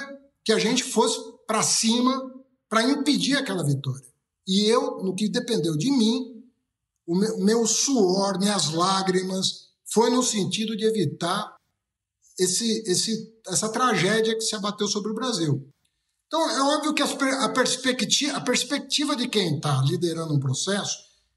que 0.45 0.53
a 0.53 0.59
gente 0.59 0.83
fosse 0.83 1.19
para 1.47 1.63
cima 1.63 2.33
para 2.69 2.89
impedir 2.89 3.37
aquela 3.37 3.65
vitória. 3.65 4.12
E 4.47 4.65
eu, 4.67 5.03
no 5.03 5.15
que 5.15 5.29
dependeu 5.29 5.77
de 5.77 5.91
mim, 5.91 6.43
o 7.07 7.45
meu, 7.45 7.67
suor, 7.67 8.39
minhas 8.39 8.73
lágrimas, 8.73 9.69
foi 9.85 10.11
no 10.11 10.23
sentido 10.23 10.77
de 10.77 10.85
evitar 10.85 11.57
esse, 12.39 12.83
esse, 12.87 13.35
essa 13.47 13.69
tragédia 13.69 14.35
que 14.35 14.41
se 14.41 14.55
abateu 14.55 14.89
sobre 14.89 15.13
o 15.13 15.15
Brasil. 15.15 15.69
Então, 16.27 16.51
é 16.51 16.77
óbvio 16.77 16.95
que 16.95 17.03
a, 17.03 17.49
perspectiva, 17.51 18.39
a 18.39 18.41
perspectiva 18.41 19.15
de 19.15 19.29
quem 19.29 19.57
está 19.57 19.83
liderando 19.83 20.33
um 20.33 20.41
processo 20.41 20.97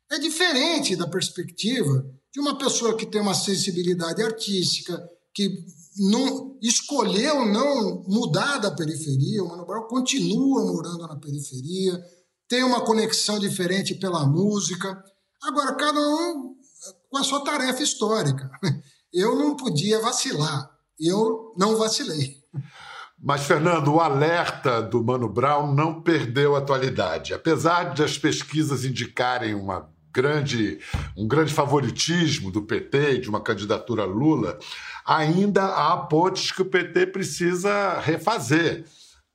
é 0.10 0.18
diferente 0.18 0.96
da 0.96 1.08
perspectiva 1.08 2.06
de 2.34 2.40
uma 2.40 2.58
pessoa 2.58 2.96
que 2.96 3.06
tem 3.06 3.22
uma 3.22 3.34
sensibilidade 3.34 4.22
artística, 4.22 5.10
que 5.34 5.66
não 5.98 6.58
escolheu 6.62 7.46
não 7.46 8.04
mudar 8.08 8.58
da 8.58 8.72
periferia, 8.72 9.44
o 9.44 9.48
Mano 9.48 9.66
Brown 9.66 9.88
continua 9.88 10.66
morando 10.66 11.08
na 11.08 11.16
periferia, 11.18 12.02
tem 12.48 12.64
uma 12.64 12.82
conexão 12.82 13.40
diferente 13.40 13.96
pela 13.96 14.26
música. 14.26 15.04
Agora, 15.44 15.76
cada 15.76 16.00
um 16.00 16.56
com 17.10 17.18
a 17.18 17.24
sua 17.24 17.44
tarefa 17.44 17.82
histórica. 17.82 18.50
Eu 19.14 19.34
não 19.38 19.56
podia 19.56 20.02
vacilar, 20.02 20.70
eu 21.00 21.54
não 21.56 21.78
vacilei. 21.78 22.36
Mas, 23.18 23.46
Fernando, 23.46 23.94
o 23.94 24.02
alerta 24.02 24.82
do 24.82 25.02
Mano 25.02 25.30
Brown 25.30 25.74
não 25.74 26.02
perdeu 26.02 26.54
atualidade. 26.54 27.34
Apesar 27.34 27.94
de 27.94 28.04
as 28.04 28.18
pesquisas 28.18 28.84
indicarem 28.84 29.56
uma 29.56 29.90
grande, 30.12 30.80
um 31.16 31.26
grande 31.26 31.54
favoritismo 31.54 32.52
do 32.52 32.64
PT 32.64 33.20
de 33.20 33.30
uma 33.30 33.40
candidatura 33.40 34.04
Lula, 34.04 34.60
ainda 35.06 35.64
há 35.64 35.96
pontes 35.96 36.52
que 36.52 36.62
o 36.62 36.70
PT 36.70 37.08
precisa 37.08 37.98
refazer 38.02 38.86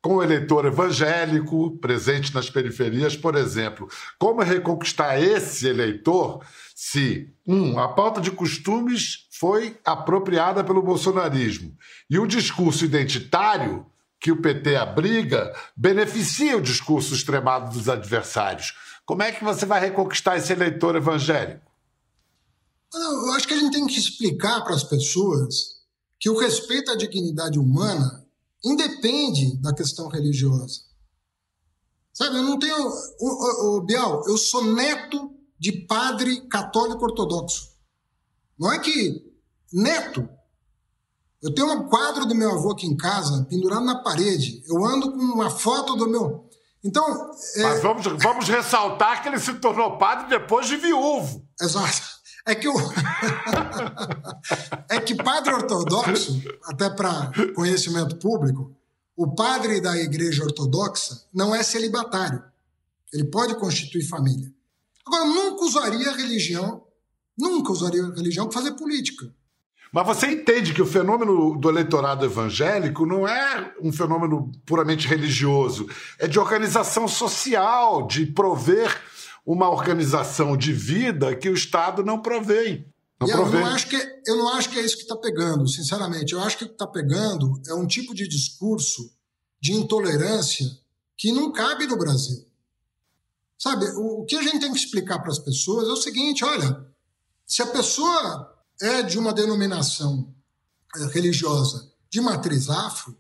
com 0.03 0.17
o 0.17 0.23
eleitor 0.23 0.65
evangélico 0.65 1.77
presente 1.79 2.35
nas 2.35 2.49
periferias, 2.49 3.17
por 3.17 3.35
exemplo. 3.37 3.89
Como 4.19 4.43
reconquistar 4.43 5.21
esse 5.21 5.69
eleitor 5.69 6.45
se, 6.75 7.29
um, 7.47 7.79
a 7.79 7.89
pauta 7.89 8.21
de 8.21 8.31
costumes 8.31 9.27
foi 9.31 9.79
apropriada 9.85 10.65
pelo 10.65 10.83
bolsonarismo 10.83 11.77
e 12.09 12.19
o 12.19 12.27
discurso 12.27 12.85
identitário 12.85 13.87
que 14.19 14.33
o 14.33 14.41
PT 14.41 14.77
abriga 14.77 15.55
beneficia 15.77 16.57
o 16.57 16.63
discurso 16.63 17.15
extremado 17.15 17.73
dos 17.73 17.89
adversários? 17.89 18.75
Como 19.05 19.23
é 19.23 19.33
que 19.33 19.43
você 19.43 19.67
vai 19.67 19.81
reconquistar 19.81 20.37
esse 20.37 20.53
eleitor 20.53 20.95
evangélico? 20.97 21.71
Eu 22.93 23.33
acho 23.33 23.47
que 23.47 23.55
a 23.55 23.59
gente 23.59 23.73
tem 23.73 23.87
que 23.87 23.99
explicar 23.99 24.63
para 24.63 24.75
as 24.75 24.85
pessoas 24.85 25.81
que 26.19 26.29
o 26.29 26.39
respeito 26.39 26.91
à 26.91 26.97
dignidade 26.97 27.59
humana 27.59 28.20
independe 28.65 29.57
da 29.61 29.75
questão 29.75 30.09
religiosa. 30.09 30.83
Sabe, 32.13 32.37
eu 32.37 32.43
não 32.43 32.59
tenho. 32.59 32.77
O, 32.77 33.27
o, 33.27 33.77
o, 33.77 33.81
Bial, 33.83 34.23
eu 34.27 34.37
sou 34.37 34.65
neto 34.65 35.31
de 35.59 35.73
padre 35.87 36.47
católico 36.49 37.05
ortodoxo. 37.05 37.71
Não 38.59 38.73
é 38.73 38.79
que. 38.79 39.31
Neto. 39.73 40.29
Eu 41.43 41.55
tenho 41.55 41.73
um 41.73 41.89
quadro 41.89 42.27
do 42.27 42.35
meu 42.35 42.51
avô 42.51 42.73
aqui 42.73 42.87
em 42.87 42.97
casa, 42.97 43.47
pendurado 43.49 43.85
na 43.85 44.03
parede. 44.03 44.63
Eu 44.69 44.85
ando 44.85 45.11
com 45.11 45.19
uma 45.19 45.49
foto 45.49 45.97
do 45.97 46.09
meu. 46.09 46.49
Então. 46.85 47.33
É... 47.57 47.63
Mas 47.63 47.83
vamos, 47.83 48.05
vamos 48.23 48.49
ressaltar 48.49 49.23
que 49.23 49.29
ele 49.29 49.39
se 49.39 49.55
tornou 49.55 49.97
padre 49.97 50.29
depois 50.29 50.67
de 50.67 50.77
viúvo. 50.77 51.47
Exato. 51.61 52.20
É 52.47 52.55
que 52.55 52.69
o 52.69 52.75
é 54.89 55.01
que 55.01 55.15
padre 55.15 55.55
ortodoxo, 55.55 56.43
até 56.65 56.89
para 56.89 57.31
conhecimento 57.55 58.17
público, 58.17 58.75
o 59.17 59.35
padre 59.35 59.81
da 59.81 59.97
igreja 59.99 60.45
ortodoxa 60.45 61.27
não 61.33 61.55
é 61.55 61.63
celibatário. 61.63 62.43
Ele 63.13 63.25
pode 63.25 63.55
constituir 63.57 64.09
família. 64.09 64.51
Agora, 65.07 65.25
nunca 65.25 65.65
usaria 65.65 66.11
a 66.11 66.17
religião, 66.17 66.83
nunca 67.37 67.73
usaria 67.73 68.03
a 68.03 68.15
religião 68.15 68.49
para 68.49 68.61
fazer 68.61 68.73
política. 68.73 69.33
Mas 69.93 70.07
você 70.07 70.29
entende 70.29 70.73
que 70.73 70.81
o 70.81 70.87
fenômeno 70.87 71.59
do 71.59 71.69
eleitorado 71.69 72.25
evangélico 72.25 73.05
não 73.05 73.27
é 73.27 73.75
um 73.83 73.93
fenômeno 73.93 74.53
puramente 74.65 75.09
religioso, 75.09 75.89
é 76.19 76.29
de 76.29 76.39
organização 76.39 77.09
social, 77.09 78.07
de 78.07 78.25
prover 78.25 79.03
uma 79.45 79.69
organização 79.71 80.57
de 80.57 80.73
vida 80.73 81.35
que 81.35 81.49
o 81.49 81.55
Estado 81.55 82.05
não 82.05 82.21
provém. 82.21 82.87
Não 83.21 83.29
eu, 83.29 83.51
não 83.51 83.67
acho 83.67 83.89
que, 83.89 83.97
eu 84.27 84.37
não 84.37 84.49
acho 84.55 84.71
que 84.71 84.79
é 84.79 84.83
isso 84.83 84.97
que 84.97 85.03
está 85.03 85.17
pegando, 85.17 85.69
sinceramente. 85.69 86.33
Eu 86.33 86.41
acho 86.41 86.57
que 86.57 86.65
o 86.65 86.69
que 86.69 86.73
está 86.73 86.87
pegando 86.87 87.61
é 87.69 87.75
um 87.75 87.87
tipo 87.87 88.15
de 88.15 88.27
discurso 88.27 89.13
de 89.61 89.73
intolerância 89.73 90.67
que 91.17 91.31
não 91.33 91.53
cabe 91.53 91.87
no 91.87 91.99
Brasil. 91.99 92.47
Sabe, 93.59 93.85
o, 93.91 94.23
o 94.23 94.25
que 94.25 94.37
a 94.37 94.43
gente 94.43 94.61
tem 94.61 94.73
que 94.73 94.79
explicar 94.79 95.19
para 95.19 95.31
as 95.31 95.39
pessoas 95.39 95.87
é 95.87 95.93
o 95.93 95.97
seguinte: 95.97 96.43
olha, 96.45 96.87
se 97.47 97.63
a 97.63 97.67
pessoa 97.67 98.57
é 98.81 99.03
de 99.03 99.19
uma 99.19 99.35
denominação 99.35 100.35
é, 100.97 101.05
religiosa 101.09 101.93
de 102.09 102.21
matriz 102.23 102.71
afro, 102.71 103.17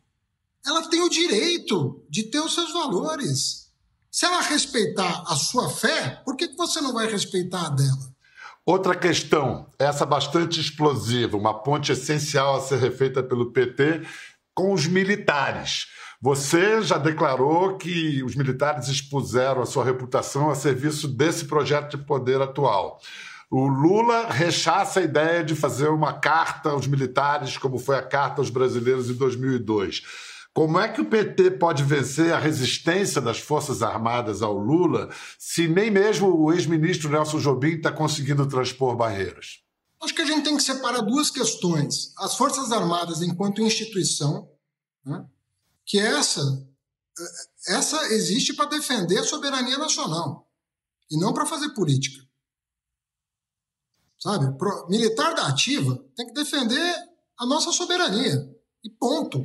ela 0.64 0.88
tem 0.88 1.02
o 1.02 1.10
direito 1.10 2.02
de 2.08 2.24
ter 2.24 2.40
os 2.40 2.54
seus 2.54 2.72
valores. 2.72 3.69
Se 4.10 4.26
ela 4.26 4.40
respeitar 4.40 5.22
a 5.28 5.36
sua 5.36 5.70
fé, 5.70 6.20
por 6.24 6.36
que 6.36 6.48
você 6.56 6.80
não 6.80 6.92
vai 6.92 7.08
respeitar 7.08 7.66
a 7.66 7.70
dela? 7.70 8.10
Outra 8.66 8.94
questão, 8.96 9.70
essa 9.78 10.04
bastante 10.04 10.60
explosiva, 10.60 11.36
uma 11.36 11.62
ponte 11.62 11.92
essencial 11.92 12.56
a 12.56 12.60
ser 12.60 12.78
refeita 12.78 13.22
pelo 13.22 13.52
PT 13.52 14.02
com 14.52 14.72
os 14.72 14.86
militares. 14.86 15.86
Você 16.20 16.82
já 16.82 16.98
declarou 16.98 17.78
que 17.78 18.22
os 18.24 18.34
militares 18.34 18.88
expuseram 18.88 19.62
a 19.62 19.66
sua 19.66 19.84
reputação 19.84 20.50
a 20.50 20.56
serviço 20.56 21.06
desse 21.06 21.44
projeto 21.44 21.96
de 21.96 22.04
poder 22.04 22.42
atual. 22.42 23.00
O 23.48 23.66
Lula 23.66 24.26
rechaça 24.28 25.00
a 25.00 25.04
ideia 25.04 25.42
de 25.42 25.54
fazer 25.54 25.88
uma 25.88 26.12
carta 26.12 26.70
aos 26.70 26.86
militares, 26.86 27.56
como 27.56 27.78
foi 27.78 27.96
a 27.96 28.02
carta 28.02 28.40
aos 28.40 28.50
brasileiros 28.50 29.08
em 29.08 29.14
2002. 29.14 30.02
Como 30.52 30.80
é 30.80 30.88
que 30.88 31.00
o 31.00 31.08
PT 31.08 31.52
pode 31.52 31.84
vencer 31.84 32.32
a 32.32 32.38
resistência 32.38 33.20
das 33.20 33.38
Forças 33.38 33.82
Armadas 33.82 34.42
ao 34.42 34.58
Lula 34.58 35.08
se 35.38 35.68
nem 35.68 35.90
mesmo 35.90 36.28
o 36.28 36.52
ex-ministro 36.52 37.08
Nelson 37.08 37.38
Jobim 37.38 37.76
está 37.76 37.92
conseguindo 37.92 38.48
transpor 38.48 38.96
barreiras? 38.96 39.62
Acho 40.02 40.14
que 40.14 40.22
a 40.22 40.26
gente 40.26 40.44
tem 40.44 40.56
que 40.56 40.62
separar 40.62 41.02
duas 41.02 41.30
questões. 41.30 42.12
As 42.18 42.34
Forças 42.34 42.72
Armadas 42.72 43.22
enquanto 43.22 43.62
instituição, 43.62 44.50
né, 45.04 45.24
que 45.86 45.98
essa, 45.98 46.40
essa 47.68 48.12
existe 48.12 48.54
para 48.54 48.70
defender 48.70 49.18
a 49.18 49.24
soberania 49.24 49.78
nacional 49.78 50.50
e 51.10 51.18
não 51.18 51.32
para 51.32 51.46
fazer 51.46 51.68
política. 51.70 52.24
Sabe? 54.18 54.56
Pro, 54.58 54.88
militar 54.88 55.34
da 55.34 55.46
ativa 55.46 55.96
tem 56.16 56.26
que 56.26 56.34
defender 56.34 56.94
a 57.38 57.46
nossa 57.46 57.70
soberania. 57.72 58.54
E 58.84 58.90
ponto. 58.90 59.42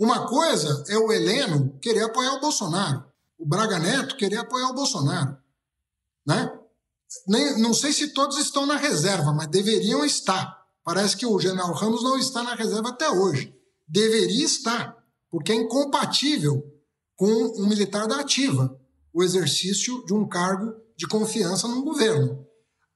Uma 0.00 0.26
coisa 0.26 0.82
é 0.88 0.96
o 0.96 1.12
Heleno 1.12 1.78
querer 1.78 2.04
apoiar 2.04 2.32
o 2.32 2.40
Bolsonaro, 2.40 3.04
o 3.38 3.44
Braga 3.44 3.78
Neto 3.78 4.16
querer 4.16 4.38
apoiar 4.38 4.70
o 4.70 4.74
Bolsonaro. 4.74 5.36
Né? 6.26 6.50
Nem, 7.28 7.60
não 7.60 7.74
sei 7.74 7.92
se 7.92 8.08
todos 8.14 8.38
estão 8.38 8.64
na 8.64 8.78
reserva, 8.78 9.30
mas 9.34 9.48
deveriam 9.48 10.02
estar. 10.02 10.58
Parece 10.82 11.18
que 11.18 11.26
o 11.26 11.38
general 11.38 11.74
Ramos 11.74 12.02
não 12.02 12.18
está 12.18 12.42
na 12.42 12.54
reserva 12.54 12.88
até 12.88 13.10
hoje. 13.10 13.54
Deveria 13.86 14.42
estar, 14.42 14.96
porque 15.30 15.52
é 15.52 15.56
incompatível 15.56 16.64
com 17.14 17.30
um 17.60 17.68
militar 17.68 18.08
da 18.08 18.20
ativa 18.20 18.74
o 19.12 19.22
exercício 19.22 20.02
de 20.06 20.14
um 20.14 20.26
cargo 20.26 20.72
de 20.96 21.06
confiança 21.06 21.68
num 21.68 21.82
governo. 21.82 22.46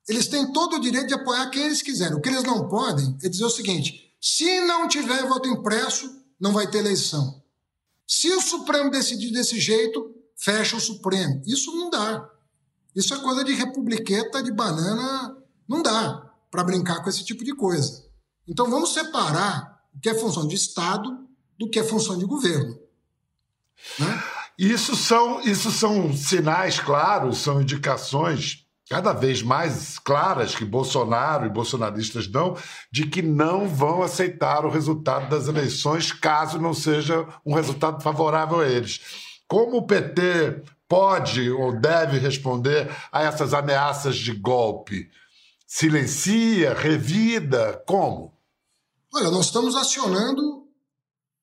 eles 0.08 0.26
têm 0.26 0.50
todo 0.54 0.76
o 0.76 0.80
direito 0.80 1.08
de 1.08 1.14
apoiar 1.14 1.50
quem 1.50 1.64
eles 1.64 1.82
quiserem. 1.82 2.16
O 2.16 2.20
que 2.22 2.30
eles 2.30 2.44
não 2.44 2.66
podem 2.66 3.14
é 3.22 3.28
dizer 3.28 3.44
o 3.44 3.50
seguinte: 3.50 4.14
se 4.18 4.62
não 4.62 4.88
tiver 4.88 5.26
voto 5.26 5.48
impresso, 5.50 6.23
não 6.40 6.52
vai 6.52 6.70
ter 6.70 6.78
eleição. 6.78 7.42
Se 8.06 8.28
o 8.32 8.40
Supremo 8.40 8.90
decidir 8.90 9.32
desse 9.32 9.58
jeito, 9.58 10.14
fecha 10.36 10.76
o 10.76 10.80
Supremo. 10.80 11.42
Isso 11.46 11.74
não 11.74 11.90
dá. 11.90 12.30
Isso 12.94 13.14
é 13.14 13.20
coisa 13.20 13.44
de 13.44 13.52
republiqueta, 13.52 14.42
de 14.42 14.52
banana. 14.52 15.36
Não 15.68 15.82
dá 15.82 16.30
para 16.50 16.64
brincar 16.64 17.02
com 17.02 17.08
esse 17.08 17.24
tipo 17.24 17.42
de 17.42 17.54
coisa. 17.54 18.04
Então 18.46 18.70
vamos 18.70 18.92
separar 18.92 19.82
o 19.94 20.00
que 20.00 20.08
é 20.08 20.14
função 20.14 20.46
de 20.46 20.54
Estado 20.54 21.26
do 21.58 21.68
que 21.68 21.78
é 21.78 21.84
função 21.84 22.18
de 22.18 22.24
governo. 22.24 22.78
Né? 23.98 24.22
Isso 24.58 24.94
são, 24.94 25.40
isso 25.40 25.70
são 25.70 26.16
sinais 26.16 26.78
claros, 26.78 27.38
são 27.38 27.60
indicações 27.60 28.63
cada 28.88 29.12
vez 29.12 29.42
mais 29.42 29.98
claras 29.98 30.54
que 30.54 30.64
Bolsonaro 30.64 31.46
e 31.46 31.50
bolsonaristas 31.50 32.26
dão 32.26 32.56
de 32.92 33.06
que 33.06 33.22
não 33.22 33.66
vão 33.66 34.02
aceitar 34.02 34.64
o 34.64 34.70
resultado 34.70 35.28
das 35.28 35.48
eleições 35.48 36.12
caso 36.12 36.58
não 36.58 36.74
seja 36.74 37.26
um 37.44 37.54
resultado 37.54 38.02
favorável 38.02 38.60
a 38.60 38.68
eles. 38.68 39.00
Como 39.48 39.78
o 39.78 39.86
PT 39.86 40.62
pode 40.88 41.50
ou 41.50 41.78
deve 41.80 42.18
responder 42.18 42.90
a 43.10 43.22
essas 43.22 43.54
ameaças 43.54 44.16
de 44.16 44.32
golpe? 44.32 45.10
Silencia, 45.66 46.74
revida, 46.74 47.82
como? 47.86 48.34
Olha, 49.12 49.30
nós 49.30 49.46
estamos 49.46 49.74
acionando 49.76 50.64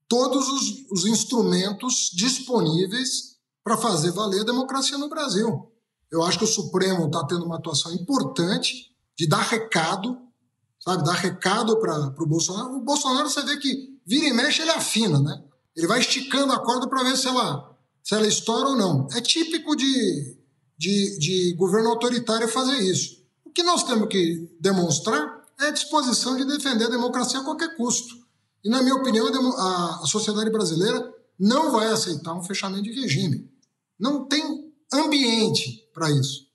todos 0.08 0.48
os, 0.48 0.92
os 0.92 1.06
instrumentos 1.06 2.12
disponíveis 2.14 3.38
para 3.64 3.78
fazer 3.78 4.12
valer 4.12 4.42
a 4.42 4.46
democracia 4.46 4.98
no 4.98 5.10
Brasil. 5.10 5.71
Eu 6.12 6.24
acho 6.24 6.38
que 6.38 6.44
o 6.44 6.48
Supremo 6.48 7.06
está 7.06 7.26
tendo 7.26 7.46
uma 7.46 7.56
atuação 7.56 7.94
importante 7.94 8.92
de 9.18 9.28
dar 9.28 9.42
recado, 9.42 10.18
sabe? 10.80 11.04
Dar 11.06 11.14
recado 11.14 11.80
para 11.80 12.14
o 12.20 12.28
Bolsonaro. 12.28 12.76
O 12.76 12.82
Bolsonaro, 12.82 13.30
você 13.30 13.42
vê 13.44 13.58
que 13.58 13.98
vira 14.06 14.28
e 14.28 14.34
mexe, 14.34 14.62
ele 14.62 14.72
afina, 14.72 15.20
né? 15.20 15.42
Ele 15.76 15.88
vai 15.88 16.00
esticando 16.00 16.52
a 16.52 16.60
corda 16.60 16.88
para 16.88 17.04
ver 17.04 17.16
se 17.16 17.28
ela, 17.28 17.78
se 18.04 18.14
ela 18.14 18.28
estoura 18.28 18.70
ou 18.70 18.76
não. 18.76 19.08
É 19.14 19.22
típico 19.22 19.76
de, 19.76 20.38
de, 20.78 21.18
de 21.18 21.56
governo 21.56 21.90
autoritário 21.90 22.48
fazer 22.48 22.80
isso. 22.80 23.22
O 23.46 23.50
que 23.50 23.64
nós 23.64 23.84
temos 23.84 24.10
que 24.10 24.50
demonstrar 24.60 25.46
é 25.62 25.68
a 25.68 25.72
disposição 25.72 26.36
de 26.36 26.46
defender 26.46 26.86
a 26.86 26.90
democracia 26.90 27.40
a 27.40 27.44
qualquer 27.44 27.78
custo. 27.78 28.16
E, 28.64 28.70
na 28.70 28.82
minha 28.82 28.96
opinião, 28.96 29.28
a, 29.28 30.02
a 30.04 30.06
sociedade 30.08 30.50
brasileira 30.50 31.10
não 31.40 31.72
vai 31.72 31.88
aceitar 31.88 32.34
um 32.34 32.44
fechamento 32.44 32.84
de 32.84 33.00
regime. 33.00 33.50
Não 34.00 34.26
tem 34.26 34.71
ambiente 34.94 35.90
para 35.94 36.10
isso. 36.10 36.52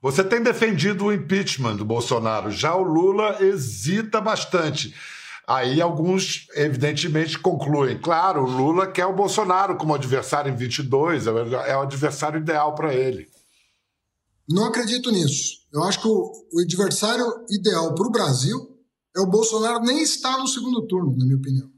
Você 0.00 0.22
tem 0.22 0.42
defendido 0.42 1.06
o 1.06 1.12
impeachment 1.12 1.76
do 1.76 1.84
Bolsonaro, 1.84 2.50
já 2.50 2.74
o 2.74 2.82
Lula 2.82 3.42
hesita 3.42 4.20
bastante. 4.20 4.94
Aí 5.46 5.80
alguns, 5.80 6.48
evidentemente, 6.54 7.38
concluem. 7.38 7.98
Claro, 7.98 8.42
o 8.42 8.50
Lula 8.50 8.86
quer 8.88 9.06
o 9.06 9.14
Bolsonaro 9.14 9.76
como 9.76 9.94
adversário 9.94 10.52
em 10.52 10.56
22, 10.56 11.26
é 11.26 11.76
o 11.76 11.82
adversário 11.82 12.40
ideal 12.40 12.74
para 12.74 12.94
ele. 12.94 13.28
Não 14.48 14.64
acredito 14.64 15.10
nisso. 15.10 15.66
Eu 15.72 15.82
acho 15.84 16.00
que 16.00 16.08
o, 16.08 16.32
o 16.52 16.60
adversário 16.60 17.24
ideal 17.50 17.94
para 17.94 18.06
o 18.06 18.10
Brasil 18.10 18.76
é 19.16 19.20
o 19.20 19.26
Bolsonaro 19.26 19.80
nem 19.80 20.02
estar 20.02 20.36
no 20.38 20.46
segundo 20.46 20.86
turno, 20.86 21.16
na 21.16 21.24
minha 21.24 21.36
opinião. 21.36 21.70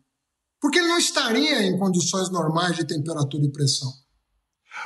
Porque 0.61 0.78
ele 0.78 0.88
não 0.88 0.98
estaria 0.98 1.62
em 1.62 1.78
condições 1.78 2.30
normais 2.30 2.76
de 2.76 2.87
temperatura 2.87 3.44
e 3.44 3.52
pressão. 3.52 3.90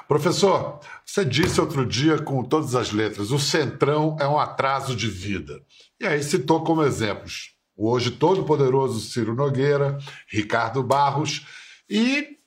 Professor, 0.09 0.81
você 1.05 1.25
disse 1.25 1.61
outro 1.61 1.87
dia 1.87 2.19
com 2.19 2.43
todas 2.43 2.75
as 2.75 2.93
letras: 2.93 3.31
o 3.31 3.39
Centrão 3.39 4.17
é 4.21 4.27
um 4.27 4.39
atraso 4.39 4.95
de 4.95 5.09
vida. 5.09 5.61
E 6.01 6.07
aí 6.07 6.23
citou 6.23 6.63
como 6.63 6.83
exemplos 6.83 7.53
o 7.77 7.91
hoje 7.91 8.11
todo-poderoso 8.11 9.01
Ciro 9.01 9.35
Nogueira, 9.35 9.99
Ricardo 10.31 10.83
Barros 10.83 11.47
e 11.89 12.39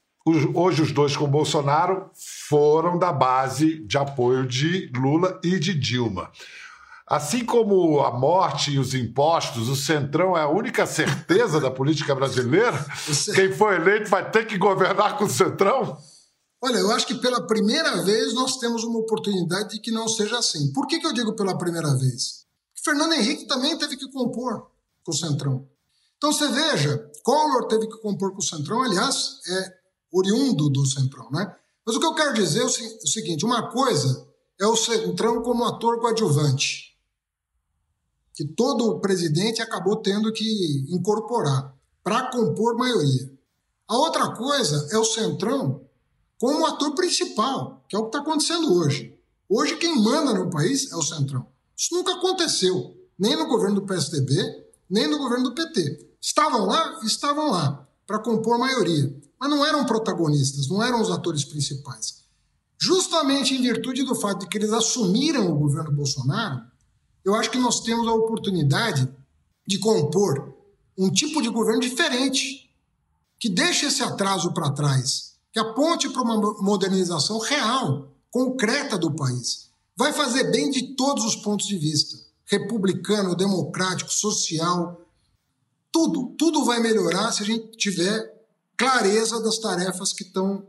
hoje 0.54 0.82
os 0.82 0.92
dois 0.92 1.16
com 1.16 1.28
Bolsonaro 1.28 2.10
foram 2.48 2.98
da 2.98 3.12
base 3.12 3.86
de 3.86 3.98
apoio 3.98 4.46
de 4.46 4.92
Lula 4.96 5.40
e 5.44 5.60
de 5.60 5.74
Dilma. 5.74 6.32
Assim 7.08 7.46
como 7.46 8.02
a 8.02 8.12
morte 8.12 8.72
e 8.72 8.80
os 8.80 8.96
impostos, 8.96 9.70
o 9.70 9.76
Centrão 9.76 10.36
é 10.36 10.42
a 10.42 10.48
única 10.48 10.88
certeza 10.88 11.60
da 11.60 11.70
política 11.70 12.16
brasileira? 12.16 12.74
Quem 13.36 13.52
for 13.52 13.74
eleito 13.74 14.10
vai 14.10 14.28
ter 14.28 14.48
que 14.48 14.58
governar 14.58 15.16
com 15.16 15.26
o 15.26 15.30
Centrão? 15.30 15.98
Olha, 16.65 16.80
eu 16.80 16.89
acho 16.89 17.06
que 17.06 17.13
pela 17.13 17.45
primeira 17.45 18.01
vez 18.01 18.34
nós 18.34 18.58
temos 18.58 18.84
uma 18.84 18.97
oportunidade 18.97 19.75
de 19.75 19.80
que 19.80 19.91
não 19.91 20.08
seja 20.08 20.39
assim. 20.39 20.73
Por 20.73 20.88
que, 20.88 20.99
que 20.99 21.06
eu 21.06 21.13
digo 21.13 21.36
pela 21.36 21.56
primeira 21.56 21.95
vez? 21.95 22.47
Fernando 22.84 23.13
Henrique 23.13 23.45
também 23.45 23.78
teve 23.78 23.95
que 23.95 24.10
compor 24.12 24.71
com 25.04 25.12
o 25.12 25.15
Centrão. 25.15 25.69
Então 26.17 26.34
você 26.34 26.47
veja, 26.47 27.12
Collor 27.21 27.67
teve 27.67 27.86
que 27.88 27.99
compor 27.99 28.32
com 28.32 28.39
o 28.39 28.43
Centrão, 28.43 28.82
aliás, 28.82 29.41
é 29.47 29.73
oriundo 30.12 30.67
do 30.71 30.84
Centrão, 30.88 31.30
né? 31.30 31.56
Mas 31.86 31.95
o 31.95 31.99
que 31.99 32.06
eu 32.08 32.15
quero 32.15 32.34
dizer 32.34 32.62
é 32.62 32.65
o 32.65 33.08
seguinte: 33.08 33.45
uma 33.45 33.69
coisa 33.69 34.28
é 34.60 34.65
o 34.65 34.75
Centrão 34.75 35.43
como 35.43 35.65
ator 35.65 35.99
coadjuvante, 35.99 36.97
que 38.34 38.43
todo 38.43 38.99
presidente 39.01 39.62
acabou 39.62 39.97
tendo 39.97 40.34
que 40.34 40.88
incorporar 40.89 41.75
para 42.04 42.32
compor 42.32 42.75
maioria. 42.75 43.32
A 43.88 43.95
outra 43.99 44.34
coisa 44.34 44.88
é 44.91 44.97
o 44.97 45.06
Centrão 45.06 45.85
como 46.39 46.65
ator 46.65 46.93
principal, 46.95 47.84
que 47.88 47.95
é 47.95 48.00
o 48.00 48.04
que 48.04 48.08
está 48.10 48.19
acontecendo 48.19 48.74
hoje. 48.74 49.17
Hoje 49.48 49.78
quem 49.78 49.95
manda 50.02 50.34
no 50.34 50.50
país 50.50 50.91
é 50.91 50.95
o 50.95 51.02
Centrão. 51.02 51.48
Isso 51.78 51.93
nunca 51.93 52.13
aconteceu, 52.13 52.95
nem 53.17 53.36
no 53.36 53.48
governo 53.48 53.76
do 53.82 53.86
PSDB, 53.86 54.65
nem 54.89 55.08
no 55.08 55.17
governo 55.17 55.45
do 55.45 55.56
PT. 55.56 56.10
Estavam 56.21 56.65
lá? 56.65 57.00
Estavam 57.04 57.52
lá, 57.52 57.88
para 58.08 58.19
compor 58.19 58.58
maioria. 58.58 59.15
Mas 59.39 59.50
não 59.50 59.65
eram 59.65 59.86
protagonistas, 59.86 60.67
não 60.67 60.82
eram 60.82 61.02
os 61.02 61.12
atores 61.12 61.43
principais. 61.43 62.26
Justamente 62.78 63.54
em 63.54 63.62
virtude 63.62 64.04
do 64.04 64.15
fato 64.15 64.41
de 64.41 64.48
que 64.48 64.58
eles 64.58 64.74
assumiram 64.74 65.52
o 65.52 65.58
governo 65.58 65.91
Bolsonaro, 65.91 66.62
eu 67.24 67.36
acho 67.36 67.50
que 67.50 67.58
nós 67.58 67.82
temos 67.82 68.08
a 68.08 68.13
oportunidade 68.13 69.10
de 69.67 69.80
compor 69.80 70.54
um 70.98 71.12
tipo 71.12 71.41
de 71.41 71.50
governo 71.50 71.82
diferente, 71.82 72.69
que 73.39 73.50
deixe 73.50 73.86
esse 73.86 74.02
atraso 74.02 74.54
para 74.54 74.71
trás 74.71 75.35
que 75.56 75.60
aponte 75.60 76.10
para 76.10 76.22
uma 76.22 76.36
modernização 76.62 77.39
real, 77.39 78.13
concreta 78.30 78.98
do 78.98 79.15
país. 79.15 79.70
Vai 79.96 80.12
fazer 80.12 80.52
bem 80.52 80.70
de 80.70 80.98
todos 80.98 81.24
os 81.24 81.34
pontos 81.38 81.65
de 81.65 81.78
vista: 81.78 82.18
republicano, 82.44 83.34
democrático, 83.38 84.12
social. 84.12 85.00
Tudo, 85.94 86.36
tudo 86.38 86.65
vai 86.65 86.82
melhorar 86.82 87.32
se 87.32 87.41
a 87.41 87.46
gente 87.46 87.78
tiver 87.78 88.46
clareza 88.76 89.41
das 89.41 89.58
tarefas 89.58 90.12
que 90.12 90.24
estão 90.24 90.68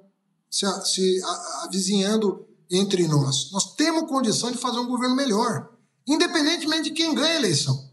se, 0.48 0.64
se 0.84 1.20
avizinhando 1.64 2.46
entre 2.70 3.08
nós. 3.08 3.50
Nós 3.50 3.74
temos 3.74 4.08
condição 4.08 4.52
de 4.52 4.58
fazer 4.58 4.78
um 4.78 4.86
governo 4.86 5.16
melhor, 5.16 5.68
independentemente 6.06 6.90
de 6.90 6.90
quem 6.92 7.12
ganha 7.12 7.34
a 7.34 7.38
eleição. 7.38 7.90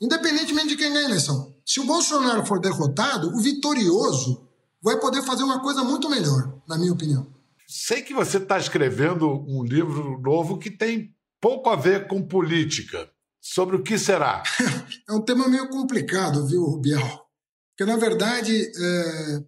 Independentemente 0.00 0.68
de 0.68 0.76
quem 0.76 0.92
ganha 0.92 1.06
a 1.06 1.10
eleição. 1.10 1.56
Se 1.66 1.80
o 1.80 1.84
Bolsonaro 1.86 2.46
for 2.46 2.60
derrotado, 2.60 3.34
o 3.34 3.40
vitorioso 3.40 4.45
vai 4.86 5.00
poder 5.00 5.20
fazer 5.22 5.42
uma 5.42 5.60
coisa 5.60 5.82
muito 5.82 6.08
melhor, 6.08 6.62
na 6.64 6.78
minha 6.78 6.92
opinião. 6.92 7.26
Sei 7.66 8.02
que 8.02 8.14
você 8.14 8.36
está 8.36 8.56
escrevendo 8.56 9.28
um 9.28 9.64
livro 9.64 10.20
novo 10.20 10.58
que 10.58 10.70
tem 10.70 11.12
pouco 11.40 11.68
a 11.68 11.74
ver 11.74 12.06
com 12.06 12.22
política. 12.22 13.10
Sobre 13.40 13.74
o 13.74 13.82
que 13.82 13.98
será? 13.98 14.44
é 15.08 15.12
um 15.12 15.20
tema 15.20 15.48
meio 15.48 15.68
complicado, 15.70 16.46
viu, 16.46 16.62
Rubial? 16.64 17.28
Porque, 17.70 17.90
na 17.90 17.96
verdade, 17.96 18.54
é... 18.54 19.44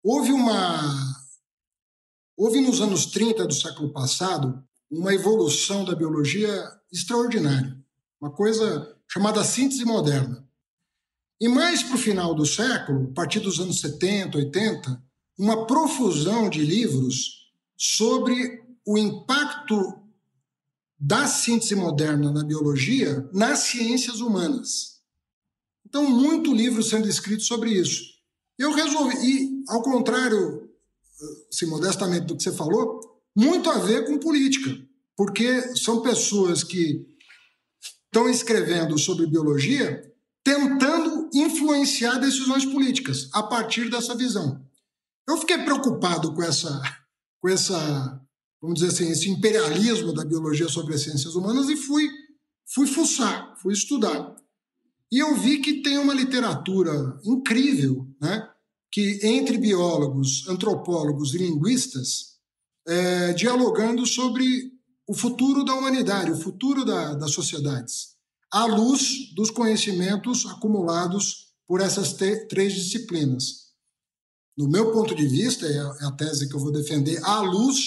houve 0.00 0.30
uma. 0.30 0.80
Houve 2.36 2.60
nos 2.60 2.80
anos 2.80 3.06
30 3.06 3.46
do 3.46 3.54
século 3.54 3.92
passado 3.92 4.62
uma 4.88 5.12
evolução 5.12 5.84
da 5.84 5.96
biologia 5.96 6.64
extraordinária. 6.92 7.76
Uma 8.20 8.30
coisa 8.30 8.96
chamada 9.08 9.42
síntese 9.42 9.84
moderna. 9.84 10.47
E 11.40 11.46
mais 11.48 11.82
para 11.82 11.94
o 11.94 11.98
final 11.98 12.34
do 12.34 12.44
século, 12.44 13.08
a 13.10 13.14
partir 13.14 13.38
dos 13.40 13.60
anos 13.60 13.80
70, 13.80 14.38
80, 14.38 15.02
uma 15.38 15.66
profusão 15.66 16.50
de 16.50 16.60
livros 16.60 17.48
sobre 17.76 18.62
o 18.84 18.98
impacto 18.98 20.02
da 20.98 21.28
síntese 21.28 21.76
moderna 21.76 22.32
na 22.32 22.42
biologia 22.42 23.28
nas 23.32 23.60
ciências 23.60 24.20
humanas. 24.20 24.98
Então, 25.86 26.10
muito 26.10 26.52
livro 26.52 26.82
sendo 26.82 27.08
escrito 27.08 27.44
sobre 27.44 27.70
isso. 27.70 28.02
Eu 28.58 28.72
resolvi, 28.72 29.16
e 29.24 29.64
ao 29.68 29.80
contrário, 29.80 30.68
se 31.48 31.66
modestamente 31.66 32.26
do 32.26 32.36
que 32.36 32.42
você 32.42 32.52
falou, 32.52 33.22
muito 33.34 33.70
a 33.70 33.78
ver 33.78 34.06
com 34.06 34.18
política, 34.18 34.76
porque 35.16 35.76
são 35.76 36.02
pessoas 36.02 36.64
que 36.64 37.06
estão 38.06 38.28
escrevendo 38.28 38.98
sobre 38.98 39.26
biologia 39.26 40.02
tentando 40.42 41.07
influenciar 41.32 42.18
decisões 42.18 42.64
políticas 42.64 43.28
a 43.32 43.42
partir 43.42 43.90
dessa 43.90 44.14
visão. 44.14 44.64
Eu 45.28 45.36
fiquei 45.36 45.58
preocupado 45.58 46.34
com 46.34 46.42
essa, 46.42 46.80
com 47.40 47.48
essa 47.48 48.20
vamos 48.60 48.80
dizer 48.80 48.92
assim, 48.92 49.10
esse 49.10 49.28
imperialismo 49.28 50.12
da 50.12 50.24
biologia 50.24 50.68
sobre 50.68 50.94
as 50.94 51.02
ciências 51.02 51.34
humanas 51.34 51.68
e 51.68 51.76
fui, 51.76 52.08
fui 52.74 52.86
fuçar, 52.86 53.54
fui 53.60 53.72
estudar. 53.72 54.34
E 55.10 55.18
eu 55.18 55.36
vi 55.36 55.58
que 55.58 55.82
tem 55.82 55.98
uma 55.98 56.12
literatura 56.12 57.18
incrível, 57.24 58.06
né? 58.20 58.48
que 58.90 59.20
entre 59.22 59.58
biólogos, 59.58 60.46
antropólogos 60.48 61.34
e 61.34 61.38
linguistas, 61.38 62.38
é, 62.86 63.32
dialogando 63.32 64.04
sobre 64.06 64.72
o 65.06 65.14
futuro 65.14 65.64
da 65.64 65.74
humanidade, 65.74 66.30
o 66.30 66.40
futuro 66.40 66.84
da, 66.84 67.14
das 67.14 67.32
sociedades, 67.32 68.16
à 68.50 68.64
luz 68.64 69.32
dos 69.34 69.50
conhecimentos 69.50 70.46
acumulados 70.46 71.48
por 71.66 71.80
essas 71.80 72.14
três 72.48 72.72
disciplinas. 72.72 73.68
No 74.56 74.68
meu 74.68 74.92
ponto 74.92 75.14
de 75.14 75.26
vista, 75.26 75.66
é 75.66 75.78
a, 75.78 75.96
é 76.00 76.04
a 76.06 76.12
tese 76.12 76.48
que 76.48 76.54
eu 76.54 76.60
vou 76.60 76.72
defender, 76.72 77.22
à 77.24 77.40
luz 77.40 77.78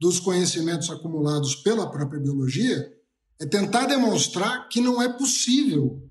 dos 0.00 0.20
conhecimentos 0.20 0.88
acumulados 0.90 1.56
pela 1.56 1.90
própria 1.90 2.20
biologia, 2.20 2.92
é 3.38 3.46
tentar 3.46 3.86
demonstrar 3.86 4.68
que 4.68 4.80
não 4.80 5.02
é 5.02 5.08
possível 5.12 6.02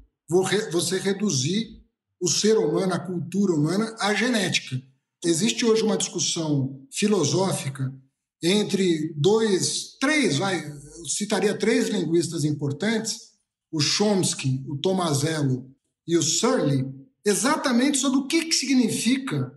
você 0.71 0.99
reduzir 0.99 1.83
o 2.19 2.27
ser 2.27 2.57
humano, 2.57 2.93
a 2.93 2.99
cultura 2.99 3.53
humana, 3.53 3.95
à 3.99 4.13
genética. 4.13 4.81
Existe 5.23 5.65
hoje 5.65 5.83
uma 5.83 5.97
discussão 5.97 6.85
filosófica 6.91 7.93
entre 8.41 9.13
dois, 9.15 9.97
três, 9.99 10.37
vai, 10.37 10.63
eu 10.65 11.05
citaria 11.05 11.57
três 11.57 11.89
linguistas 11.89 12.43
importantes, 12.43 13.34
o 13.75 13.79
Chomsky, 13.81 14.63
o 14.69 14.77
Tomazello 14.77 15.69
e 16.07 16.17
o 16.17 16.23
Searle, 16.23 16.95
exatamente 17.25 17.97
sobre 17.97 18.19
o 18.19 18.25
que, 18.25 18.45
que 18.45 18.55
significa 18.55 19.53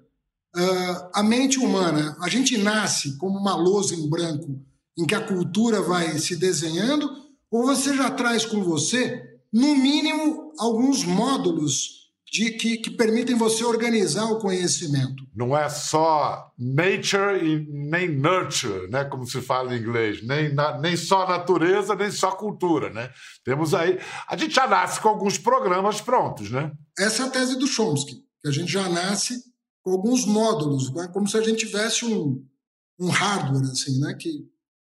uh, 0.57 1.11
a 1.15 1.23
mente 1.23 1.57
humana. 1.61 2.17
A 2.21 2.29
gente 2.29 2.59
nasce 2.59 3.17
como 3.17 3.39
uma 3.39 3.55
lousa 3.55 3.95
em 3.95 4.11
branco 4.11 4.61
em 4.99 5.07
que 5.07 5.15
a 5.15 5.25
cultura 5.25 5.81
vai 5.81 6.19
se 6.19 6.35
desenhando, 6.35 7.09
ou 7.49 7.65
você 7.65 7.97
já 7.97 8.11
traz 8.11 8.45
com 8.45 8.61
você, 8.61 9.23
no 9.53 9.77
mínimo, 9.77 10.53
alguns 10.59 11.05
módulos 11.05 11.98
de, 12.31 12.51
que, 12.53 12.77
que, 12.77 12.91
permitem 12.91 13.37
você 13.37 13.65
organizar 13.65 14.27
o 14.27 14.39
conhecimento. 14.39 15.25
Não 15.35 15.57
é 15.57 15.69
só 15.69 16.53
nature 16.59 17.43
e 17.43 17.67
nem 17.71 18.09
nurture, 18.09 18.89
né, 18.91 19.05
como 19.05 19.27
se 19.27 19.41
fala 19.41 19.75
em 19.75 19.81
inglês, 19.81 20.23
nem, 20.27 20.53
na, 20.53 20.79
nem 20.79 20.97
só 20.97 21.27
natureza, 21.27 21.95
nem 21.95 22.11
só 22.11 22.33
cultura, 22.33 22.91
né? 22.91 23.11
Temos 23.45 23.73
aí, 23.73 23.99
a 24.29 24.37
gente 24.37 24.55
já 24.55 24.67
nasce 24.67 25.01
com 25.01 25.09
alguns 25.09 25.39
programas 25.39 26.01
prontos, 26.01 26.51
né? 26.51 26.71
Essa 26.99 27.25
é 27.25 27.27
a 27.27 27.31
tese 27.31 27.59
do 27.59 27.67
Chomsky, 27.67 28.17
que 28.43 28.49
a 28.49 28.53
gente 28.53 28.71
já 28.71 28.89
nasce 28.89 29.43
com 29.83 29.93
alguns 29.93 30.27
módulos, 30.27 30.93
né, 30.93 31.09
como 31.13 31.27
se 31.27 31.37
a 31.39 31.43
gente 31.43 31.67
tivesse 31.67 32.05
um, 32.05 32.45
um 33.01 33.09
hardware 33.09 33.71
assim, 33.71 33.99
né, 34.01 34.15
que, 34.15 34.47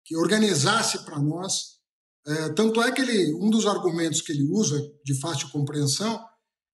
que 0.06 0.16
organizasse 0.16 1.04
para 1.04 1.20
nós. 1.20 1.76
É, 2.26 2.50
tanto 2.54 2.82
é 2.82 2.92
que 2.92 3.02
ele, 3.02 3.34
um 3.36 3.50
dos 3.50 3.66
argumentos 3.66 4.22
que 4.22 4.32
ele 4.32 4.48
usa 4.50 4.82
de 5.04 5.20
fácil 5.20 5.50
compreensão 5.50 6.20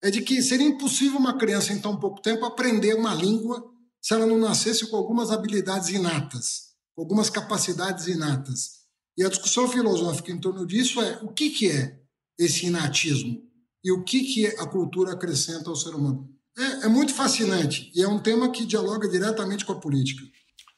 é 0.02 0.10
de 0.10 0.20
que 0.20 0.42
seria 0.42 0.66
impossível 0.66 1.18
uma 1.18 1.38
criança 1.38 1.72
em 1.72 1.80
tão 1.80 1.96
pouco 1.96 2.20
tempo 2.20 2.44
aprender 2.44 2.94
uma 2.94 3.14
língua 3.14 3.64
se 4.00 4.12
ela 4.12 4.26
não 4.26 4.38
nascesse 4.38 4.86
com 4.88 4.96
algumas 4.96 5.30
habilidades 5.30 5.90
inatas, 5.90 6.72
algumas 6.98 7.30
capacidades 7.30 8.08
inatas. 8.08 8.82
E 9.16 9.24
a 9.24 9.28
discussão 9.28 9.68
filosófica 9.68 10.32
em 10.32 10.40
torno 10.40 10.66
disso 10.66 11.00
é 11.00 11.20
o 11.22 11.28
que, 11.28 11.50
que 11.50 11.70
é 11.70 12.00
esse 12.36 12.66
inatismo 12.66 13.40
e 13.84 13.92
o 13.92 14.02
que, 14.02 14.24
que 14.24 14.46
a 14.46 14.66
cultura 14.66 15.12
acrescenta 15.12 15.70
ao 15.70 15.76
ser 15.76 15.94
humano. 15.94 16.28
É, 16.58 16.86
é 16.86 16.88
muito 16.88 17.14
fascinante 17.14 17.92
e 17.94 18.02
é 18.02 18.08
um 18.08 18.18
tema 18.18 18.50
que 18.50 18.66
dialoga 18.66 19.08
diretamente 19.08 19.64
com 19.64 19.72
a 19.72 19.80
política. 19.80 20.22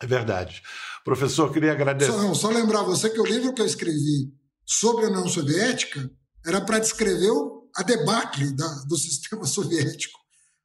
É 0.01 0.07
verdade. 0.07 0.63
Professor, 1.05 1.53
queria 1.53 1.73
agradecer. 1.73 2.13
Só, 2.13 2.19
não, 2.19 2.35
só 2.35 2.51
lembrar 2.51 2.83
você 2.83 3.09
que 3.09 3.21
o 3.21 3.27
livro 3.27 3.55
que 3.55 3.63
eu 3.63 3.67
escrevi 3.67 4.33
sobre 4.67 5.07
a 5.07 5.09
União 5.09 5.29
Soviética 5.29 6.11
era 6.45 6.61
para 6.61 6.79
descrever 6.79 7.31
o 7.31 7.64
a 7.77 7.83
debacle 7.83 8.53
da, 8.53 8.67
do 8.87 8.97
sistema 8.97 9.45
soviético. 9.47 10.19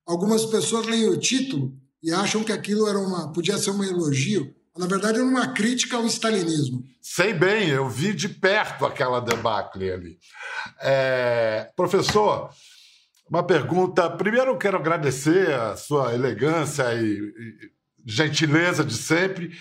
Algumas 0.06 0.46
pessoas 0.46 0.86
leem 0.86 1.10
o 1.10 1.20
título 1.20 1.74
e 2.02 2.12
acham 2.12 2.44
que 2.44 2.52
aquilo 2.52 2.88
era 2.88 2.98
uma, 2.98 3.32
podia 3.32 3.58
ser 3.58 3.72
um 3.72 3.84
elogio. 3.84 4.56
Na 4.78 4.88
verdade, 4.88 5.18
era 5.18 5.28
uma 5.28 5.54
crítica 5.54 5.98
ao 5.98 6.06
stalinismo. 6.06 6.84
Sei 7.02 7.34
bem, 7.34 7.68
eu 7.70 7.90
vi 7.90 8.14
de 8.14 8.30
perto 8.30 8.86
aquela 8.86 9.20
debacle 9.20 9.92
ali. 9.92 10.18
É, 10.82 11.70
professor, 11.76 12.50
uma 13.30 13.44
pergunta. 13.44 14.10
Primeiro, 14.10 14.52
eu 14.52 14.58
quero 14.58 14.78
agradecer 14.78 15.54
a 15.54 15.76
sua 15.76 16.14
elegância 16.14 16.94
e, 16.94 17.18
e 17.18 17.72
gentileza 18.06 18.84
de 18.84 18.96
sempre, 18.96 19.52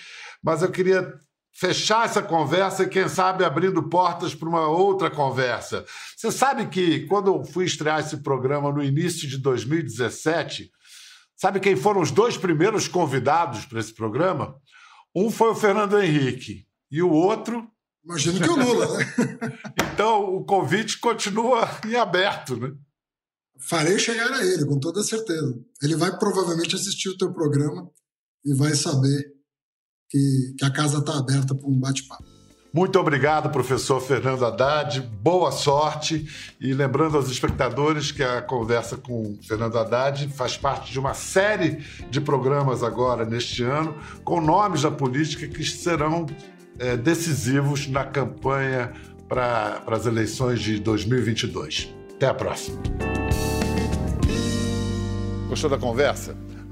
mas 0.43 0.63
eu 0.63 0.71
queria 0.71 1.13
fechar 1.59 2.05
essa 2.05 2.23
conversa 2.23 2.85
e, 2.85 2.89
quem 2.89 3.09
sabe, 3.09 3.45
abrindo 3.45 3.83
portas 3.89 4.33
para 4.33 4.49
uma 4.49 4.69
outra 4.69 5.11
conversa. 5.11 5.85
Você 6.17 6.31
sabe 6.31 6.69
que 6.69 7.05
quando 7.07 7.35
eu 7.35 7.45
fui 7.45 7.65
estrear 7.65 7.99
esse 7.99 8.19
programa 8.19 8.71
no 8.71 8.81
início 8.81 9.29
de 9.29 9.39
2017, 9.39 10.71
sabe 11.35 11.59
quem 11.59 11.75
foram 11.75 12.01
os 12.01 12.13
dois 12.13 12.37
primeiros 12.37 12.87
convidados 12.87 13.65
para 13.65 13.81
esse 13.81 13.93
programa? 13.93 14.55
Um 15.13 15.33
foi 15.33 15.51
o 15.51 15.55
Fernando 15.57 16.01
Henrique 16.01 16.65
e 16.89 17.03
o 17.03 17.11
outro. 17.11 17.69
Imagino 18.05 18.41
que 18.41 18.51
o 18.51 18.57
Lula, 18.57 18.97
né? 18.97 19.15
então 19.93 20.37
o 20.37 20.45
convite 20.45 21.01
continua 21.01 21.69
em 21.85 21.97
aberto, 21.97 22.57
né? 22.57 22.73
Farei 23.59 23.99
chegar 23.99 24.33
a 24.33 24.47
ele, 24.47 24.65
com 24.65 24.79
toda 24.79 25.03
certeza. 25.03 25.59
Ele 25.83 25.97
vai 25.97 26.17
provavelmente 26.17 26.77
assistir 26.77 27.09
o 27.09 27.19
teu 27.19 27.33
programa 27.33 27.91
e 28.45 28.55
vai 28.55 28.77
saber 28.77 29.38
que, 30.09 30.55
que 30.59 30.65
a 30.65 30.71
casa 30.71 30.99
está 30.99 31.19
aberta 31.19 31.55
para 31.55 31.69
um 31.69 31.79
bate-papo. 31.79 32.39
Muito 32.73 32.99
obrigado, 32.99 33.51
professor 33.51 33.99
Fernando 34.01 34.45
Haddad. 34.45 35.01
Boa 35.23 35.51
sorte. 35.51 36.29
E 36.61 36.75
lembrando 36.75 37.17
aos 37.17 37.31
espectadores 37.31 38.13
que 38.13 38.23
a 38.23 38.43
conversa 38.43 38.97
com 38.97 39.39
Fernando 39.43 39.79
Haddad 39.79 40.29
faz 40.29 40.57
parte 40.57 40.93
de 40.93 40.99
uma 40.99 41.15
série 41.15 41.83
de 42.11 42.21
programas 42.21 42.83
agora 42.83 43.25
neste 43.25 43.63
ano, 43.63 43.97
com 44.23 44.41
nomes 44.41 44.83
da 44.83 44.91
política 44.91 45.49
que 45.49 45.65
serão 45.65 46.27
é, 46.79 46.97
decisivos 46.97 47.89
na 47.89 48.05
campanha 48.05 48.93
para 49.29 49.83
as 49.89 50.07
eleições 50.07 50.61
de 50.61 50.79
2022. 50.79 51.95
Até 52.15 52.27
a 52.27 52.35
próxima. 52.35 52.79
Gostou 55.49 55.71
da 55.71 55.79
conversa? 55.79 56.37